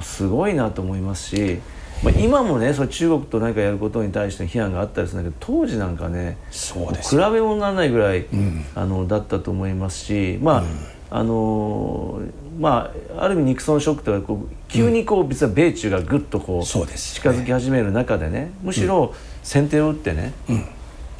[0.00, 1.60] すごいなと思いますし、
[2.02, 7.14] まあ、今もねそれ中国と何かやることに対して批判があったりするんだけど当時なんかねそうです。
[7.14, 8.26] 比べ物にならないぐらい、
[8.74, 10.64] あのだったと思いますしま
[11.10, 12.22] あ、あの
[12.58, 20.32] まあある意味ニクソンショックというかこう急にこう実は米中がぐっとこうそうです近づき始める中でねむしろ先手を打ってね、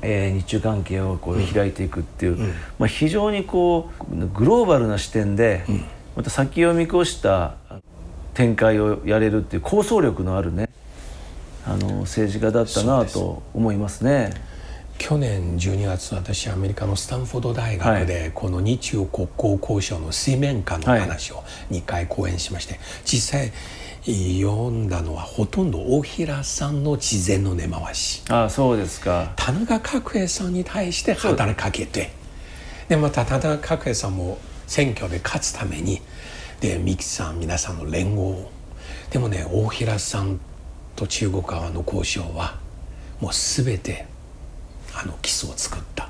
[0.02, 2.38] えー日中関係をこう開いていくっていう、
[2.78, 5.64] まあ、非常にこうグローバルな視点で、
[6.16, 7.56] また先を見越した
[8.40, 10.70] 展開をやれるっていう構想力のあるね
[11.66, 14.32] あの政治家だったなと思いますね。
[14.96, 23.52] 去年12月私アメリカのスタンフォード大学でこの日中国交交渉の水面下の話を2回講演しまして実際
[24.04, 28.22] 読んだのはほとんど大平さんの事前の根回し。
[28.30, 29.34] ああそうですか。
[29.36, 32.10] 田中角栄さんに対して働きかけて。
[32.88, 36.00] でまた田中角栄さんも選挙で勝つために
[36.60, 38.22] で三木さん皆さんの連合。
[38.30, 38.50] を
[39.10, 40.38] でもね大平さん
[40.94, 42.58] と中国側の交渉は
[43.20, 44.06] もう全て
[44.94, 46.08] あの基礎を作った。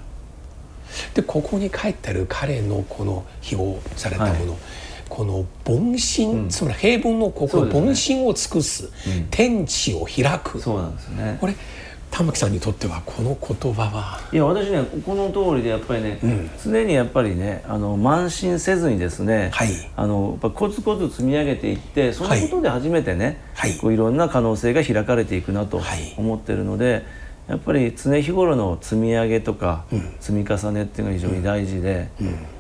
[1.15, 4.61] でここに書いてある彼のこの批評されたもの、はい。
[5.09, 7.91] この凡心、つまり平凡の心、ね。
[7.91, 8.91] 凡心を尽くす、
[9.31, 10.61] 天地を開く。
[10.61, 11.37] そうなんですね。
[11.41, 11.55] これ
[12.11, 14.21] 玉木さんにとってはこの言葉は。
[14.33, 16.19] いや私ねこの通りでやっぱりね、
[16.63, 19.69] 常にやっぱりねあの慢心せずにですね、はい。
[19.97, 23.77] あのやっぱコツコツ積み上げていってそのことで初めてね、はい。
[23.77, 26.15] い、こういろんな可能性が開かれていくなとはい。
[26.17, 27.05] 思ってるので、
[27.49, 29.85] やっぱり常日頃の積み上げとか、
[30.21, 32.09] 積み重ねっていうのが非常に大事で、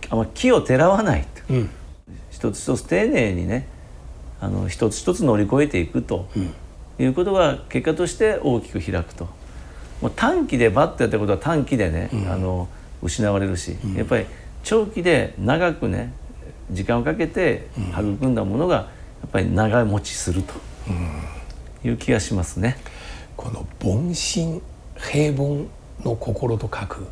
[0.08, 1.70] あんま木をてらわないと、うん。
[2.30, 3.66] 一つ一つ丁寧にね
[4.40, 6.28] あの一つ一つ乗り越えていくと、
[6.98, 9.39] いうことが結果として大きく開くと。
[10.00, 12.68] もう短期でバッとやったことは短期でね、あの
[13.02, 14.26] 失われるし、やっぱり
[14.62, 16.12] 長期で長くね
[16.70, 18.82] 時間をかけて育んだものがや
[19.26, 20.54] っぱり長持ちすると
[21.84, 22.78] いう気がしますね。
[23.36, 24.62] この凡心
[24.98, 25.66] 平凡
[26.04, 27.06] の心と書く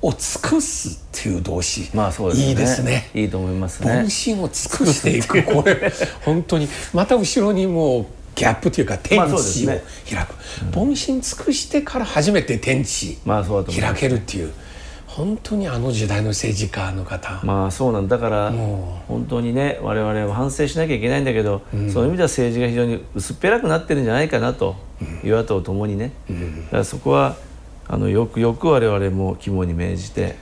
[0.00, 2.48] を尽くすっていう動詞、まあそうですね。
[2.48, 3.10] いいですね。
[3.14, 4.02] いいと思いますね。
[4.04, 4.08] 凡。
[4.08, 5.42] 心を尽くしていく。
[5.44, 5.92] これ
[6.24, 6.68] 本当に。
[6.92, 10.34] また後ろにもうギャップというか天地をね開く、
[10.76, 14.52] 凡心尽くしてから初めて天地開けるっていう。
[15.06, 21.60] 本当にあの時代の政治家の方、まあそうなんだからも本当にね我々は反省しなきゃいけないんだけど、
[21.92, 24.74] そういう意味では政治が非常に薄っぺらくなってるんじゃないかなと、
[25.22, 27.36] 与野党ともにね、だからそこは
[27.88, 30.36] あのよくよく我々も肝に銘じて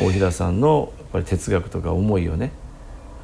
[0.00, 2.52] 大平さんのやっぱり哲学とか思いをね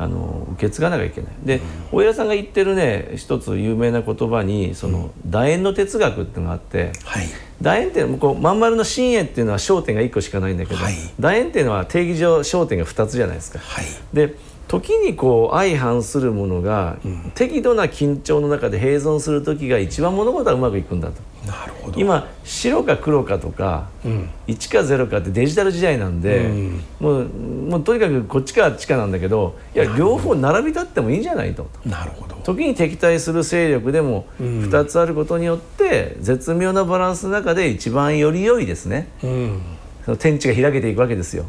[0.05, 1.31] あの受け継がなきゃいけない。
[1.45, 7.27] で、大平さんが言ってるね一つ有名な言葉にその楕円の哲学っていうのがあって、はい。
[7.63, 10.95] 楕円っていうのはこうまん丸の真円っていうのは焦点が1個しかないんだけど、はい。
[11.19, 13.59] 楕円っていうのは定義上焦点が2つじゃないですか。
[13.61, 13.85] はい。
[14.13, 14.35] で
[14.69, 16.97] 時にこう相反するものが、
[17.35, 21.23] 適度な緊張の中で併存する時が一番物事はうまくいくんだと。
[21.47, 22.01] なるほど。
[22.01, 24.31] 今白か黒かとか、ん。
[24.47, 26.81] 1か0かってデジタル時代なんで、うん。
[27.01, 31.69] もうもうとにかくこっちかあっちかなんだけどいや両方並び立ってもいいんじゃないと。
[31.85, 32.37] なるほど。
[32.45, 39.09] 時に敵対する勢力でも2つあることによって絶妙なバランスの中で一番より良いですね。
[39.23, 39.63] うん。
[40.05, 41.45] その天地が開けていくわけですよ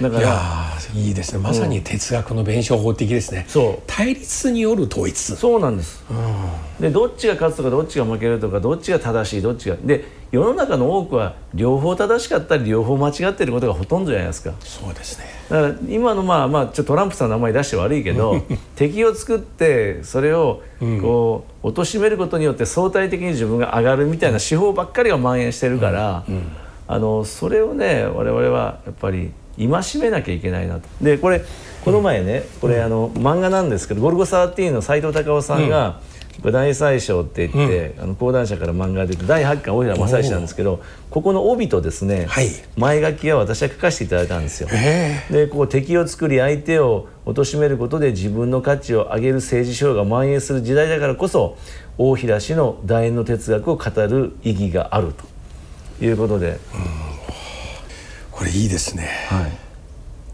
[0.00, 1.38] だかいやいいですね。
[1.38, 3.82] まさに哲学の弁証法的ですね、そう。
[3.86, 6.04] 対立による統一そうなんです、
[6.80, 9.76] でどっちが勝つとかどっちが負けるとかどっちが正しいどっちが。
[9.82, 14.52] で世の中の多くは両方正しかったり両方間違ってることがほとんどじゃないですか。
[14.60, 15.26] そうですね。
[15.48, 18.42] だから今のまあまあちょっとトランプさんの名前出して悪いけど
[18.74, 26.24] 敵を作ってそれをこう貶めることによって相対的に自分が上がるみたいな手法ばっかりが蔓延してるから、
[26.88, 30.88] あのそれをね我々はやっぱり戒めなきゃいけないなと。
[31.00, 31.42] でこれ
[31.84, 36.00] この前ねこれあの漫画なんですけど「ゴルゴ13」の斎藤隆夫さんが、
[36.42, 42.48] 大宰相って言って、あの講談社から漫画が出て第8巻大平正義なんですけどここの帯とですね、はい。
[42.76, 44.68] 前書きは私は書かせていただいたんですよ。
[44.72, 51.56] えでこう敵を作り相手を貶めることで自分の価値を上げる政治手法が蔓延する時代だからこそ
[51.98, 55.12] 大平氏の楕円の哲学を語る意義がある
[55.98, 56.58] ということで、
[58.34, 59.08] これいいですね。
[59.28, 59.52] はい、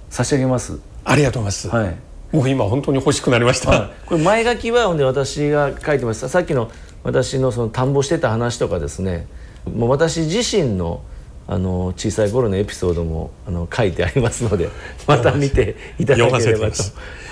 [0.08, 0.78] 差し上げます。
[1.04, 1.96] ありがとうございます、はい。
[2.32, 6.70] 僕今本当に欲しくなりました、はい、これ前書きはほんで私が書いてましたさっきの
[7.02, 9.26] 私のその田んぼしてた話とかですね。
[9.74, 11.02] もう私自身の
[11.46, 14.68] あの小さい頃のエピソードもあの書いてありますので
[15.08, 16.82] また見ていただければと。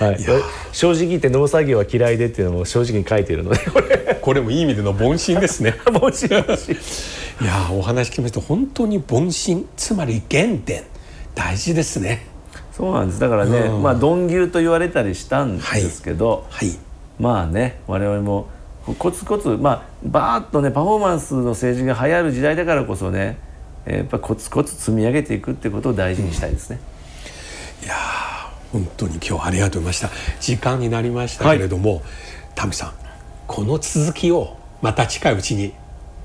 [0.05, 0.21] はい。
[0.21, 0.41] いや、
[0.73, 4.19] 正直言って農作業は嫌いでっていうのも正直に書いているのでこれ。
[4.21, 5.77] これもいい意味での凡心ですね。
[5.93, 6.77] もちろんし
[7.41, 10.83] いやーお話聞きました本当に凡心つまり原点
[11.37, 12.27] 大事ですね。
[12.73, 13.21] そうなんです。
[13.21, 13.83] だからね、うん。
[13.83, 16.71] まあ鈍牛と言われたりしたんですけど、はい。
[17.21, 18.49] まあね我々も
[18.99, 23.39] コツコツまあバーッとねパフォーマンスの政治が流行る時代だからこそね
[23.87, 26.81] えーやっぱコツコツ積み上げていくってことを大事にしたいですね。
[27.85, 27.99] いやー
[28.73, 30.41] 本当に今日はありがとうございました。
[30.41, 32.03] 時間になりましたけれども、
[32.57, 32.93] タミさん
[33.47, 35.73] この続きをまた近いうちに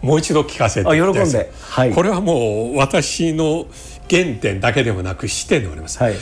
[0.04, 0.90] もう一度聞かせて。
[0.90, 1.52] あ喜んで。
[1.70, 1.94] はい。
[1.94, 3.66] これはもう私の
[4.10, 6.16] 原点だけではなく視点でもあります、はい。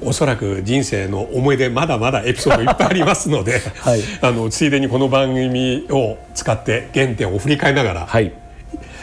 [0.00, 4.00] おそらく人生の思い出まだまだエピソードいっぱいありますので、はい。
[4.22, 8.32] あのついでにこの番組を使って原点を振り返りながら、はい。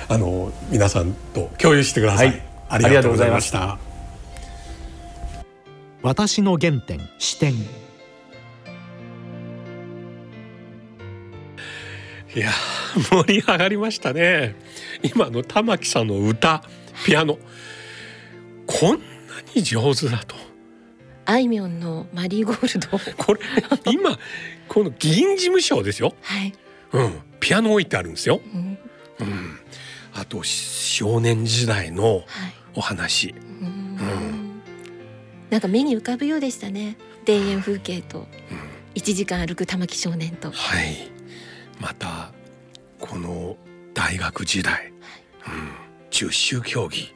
[0.08, 2.42] あの皆さんと共有してください、はい。
[2.70, 3.78] ありがとうございました。
[6.04, 7.54] 私の原点視点
[12.36, 14.56] いやー盛り上がりましたね。
[15.04, 16.64] 今の玉木さんの歌
[17.06, 17.38] ピアノ。
[18.66, 19.04] こんな
[19.54, 20.36] に上手だと。
[21.26, 22.80] あいみょんのマリーゴール
[23.16, 23.24] ド。
[23.24, 23.40] これ
[23.92, 24.18] 今
[24.68, 26.54] この議員事務所ですよ、はい、
[26.94, 28.78] うん、ピアノ置いてあるんですよ、うん。
[29.20, 29.60] うん、
[30.14, 32.24] あと少年時代のはい。
[32.74, 33.36] お話。
[33.62, 34.62] うん。
[35.50, 36.96] なんか目に浮かぶようでしたね。
[37.26, 38.26] 田園風景と。
[38.96, 40.52] 一時間歩く玉木少年と。
[40.52, 41.11] はい
[41.82, 42.32] また
[43.00, 43.58] この
[43.96, 44.94] 大学時代、
[45.48, 45.72] うん、
[46.12, 47.08] 十種競技、うん、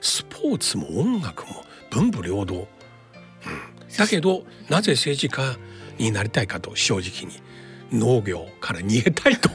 [0.00, 5.56] スポーツも音楽も文武両道、うん、だけどなぜ政治家
[5.96, 7.40] になりたいかと正直に
[7.92, 9.48] 農業から逃げたいと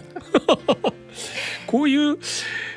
[1.67, 2.17] こういう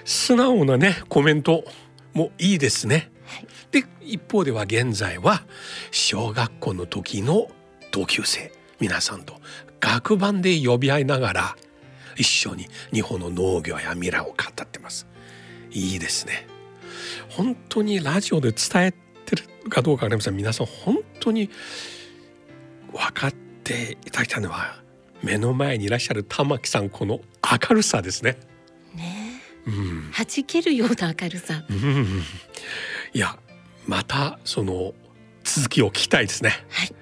[0.05, 1.65] 素直なねコメント
[2.13, 3.13] もいいですね。
[3.71, 5.45] で一方では現在は
[5.93, 7.49] 小学校の時の
[7.93, 9.35] 同級生皆さんと
[9.81, 11.57] 学番で呼び合いながら
[12.17, 15.07] 一緒に日本の農業や未来を語ってます。
[15.71, 16.47] いいですね。
[17.31, 18.93] 本当にラジオで伝え
[19.25, 20.37] てるかどうかわかりません。
[20.37, 21.51] 皆さん本当に
[22.93, 24.83] 分かっていただきたいのは
[25.23, 27.21] 目の前にいらっしゃる玉木さんこの
[27.69, 28.37] 明るさですね。
[28.95, 29.41] ね。
[29.67, 30.11] うん。
[30.13, 31.65] はじけるような明るさ。
[31.69, 32.23] うん。
[33.15, 33.39] いや
[33.87, 34.93] またその
[35.45, 36.51] 続きを聞きたいですね。
[36.69, 36.95] はい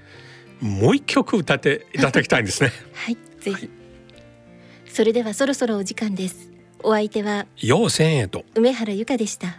[0.61, 2.73] もう一曲歌っていただきたいんですね。
[2.95, 3.71] はいぜひ、
[4.93, 6.51] それではそろそろお時間です。
[6.83, 8.45] お相手は陽千へと。
[8.55, 9.57] 梅原由香でした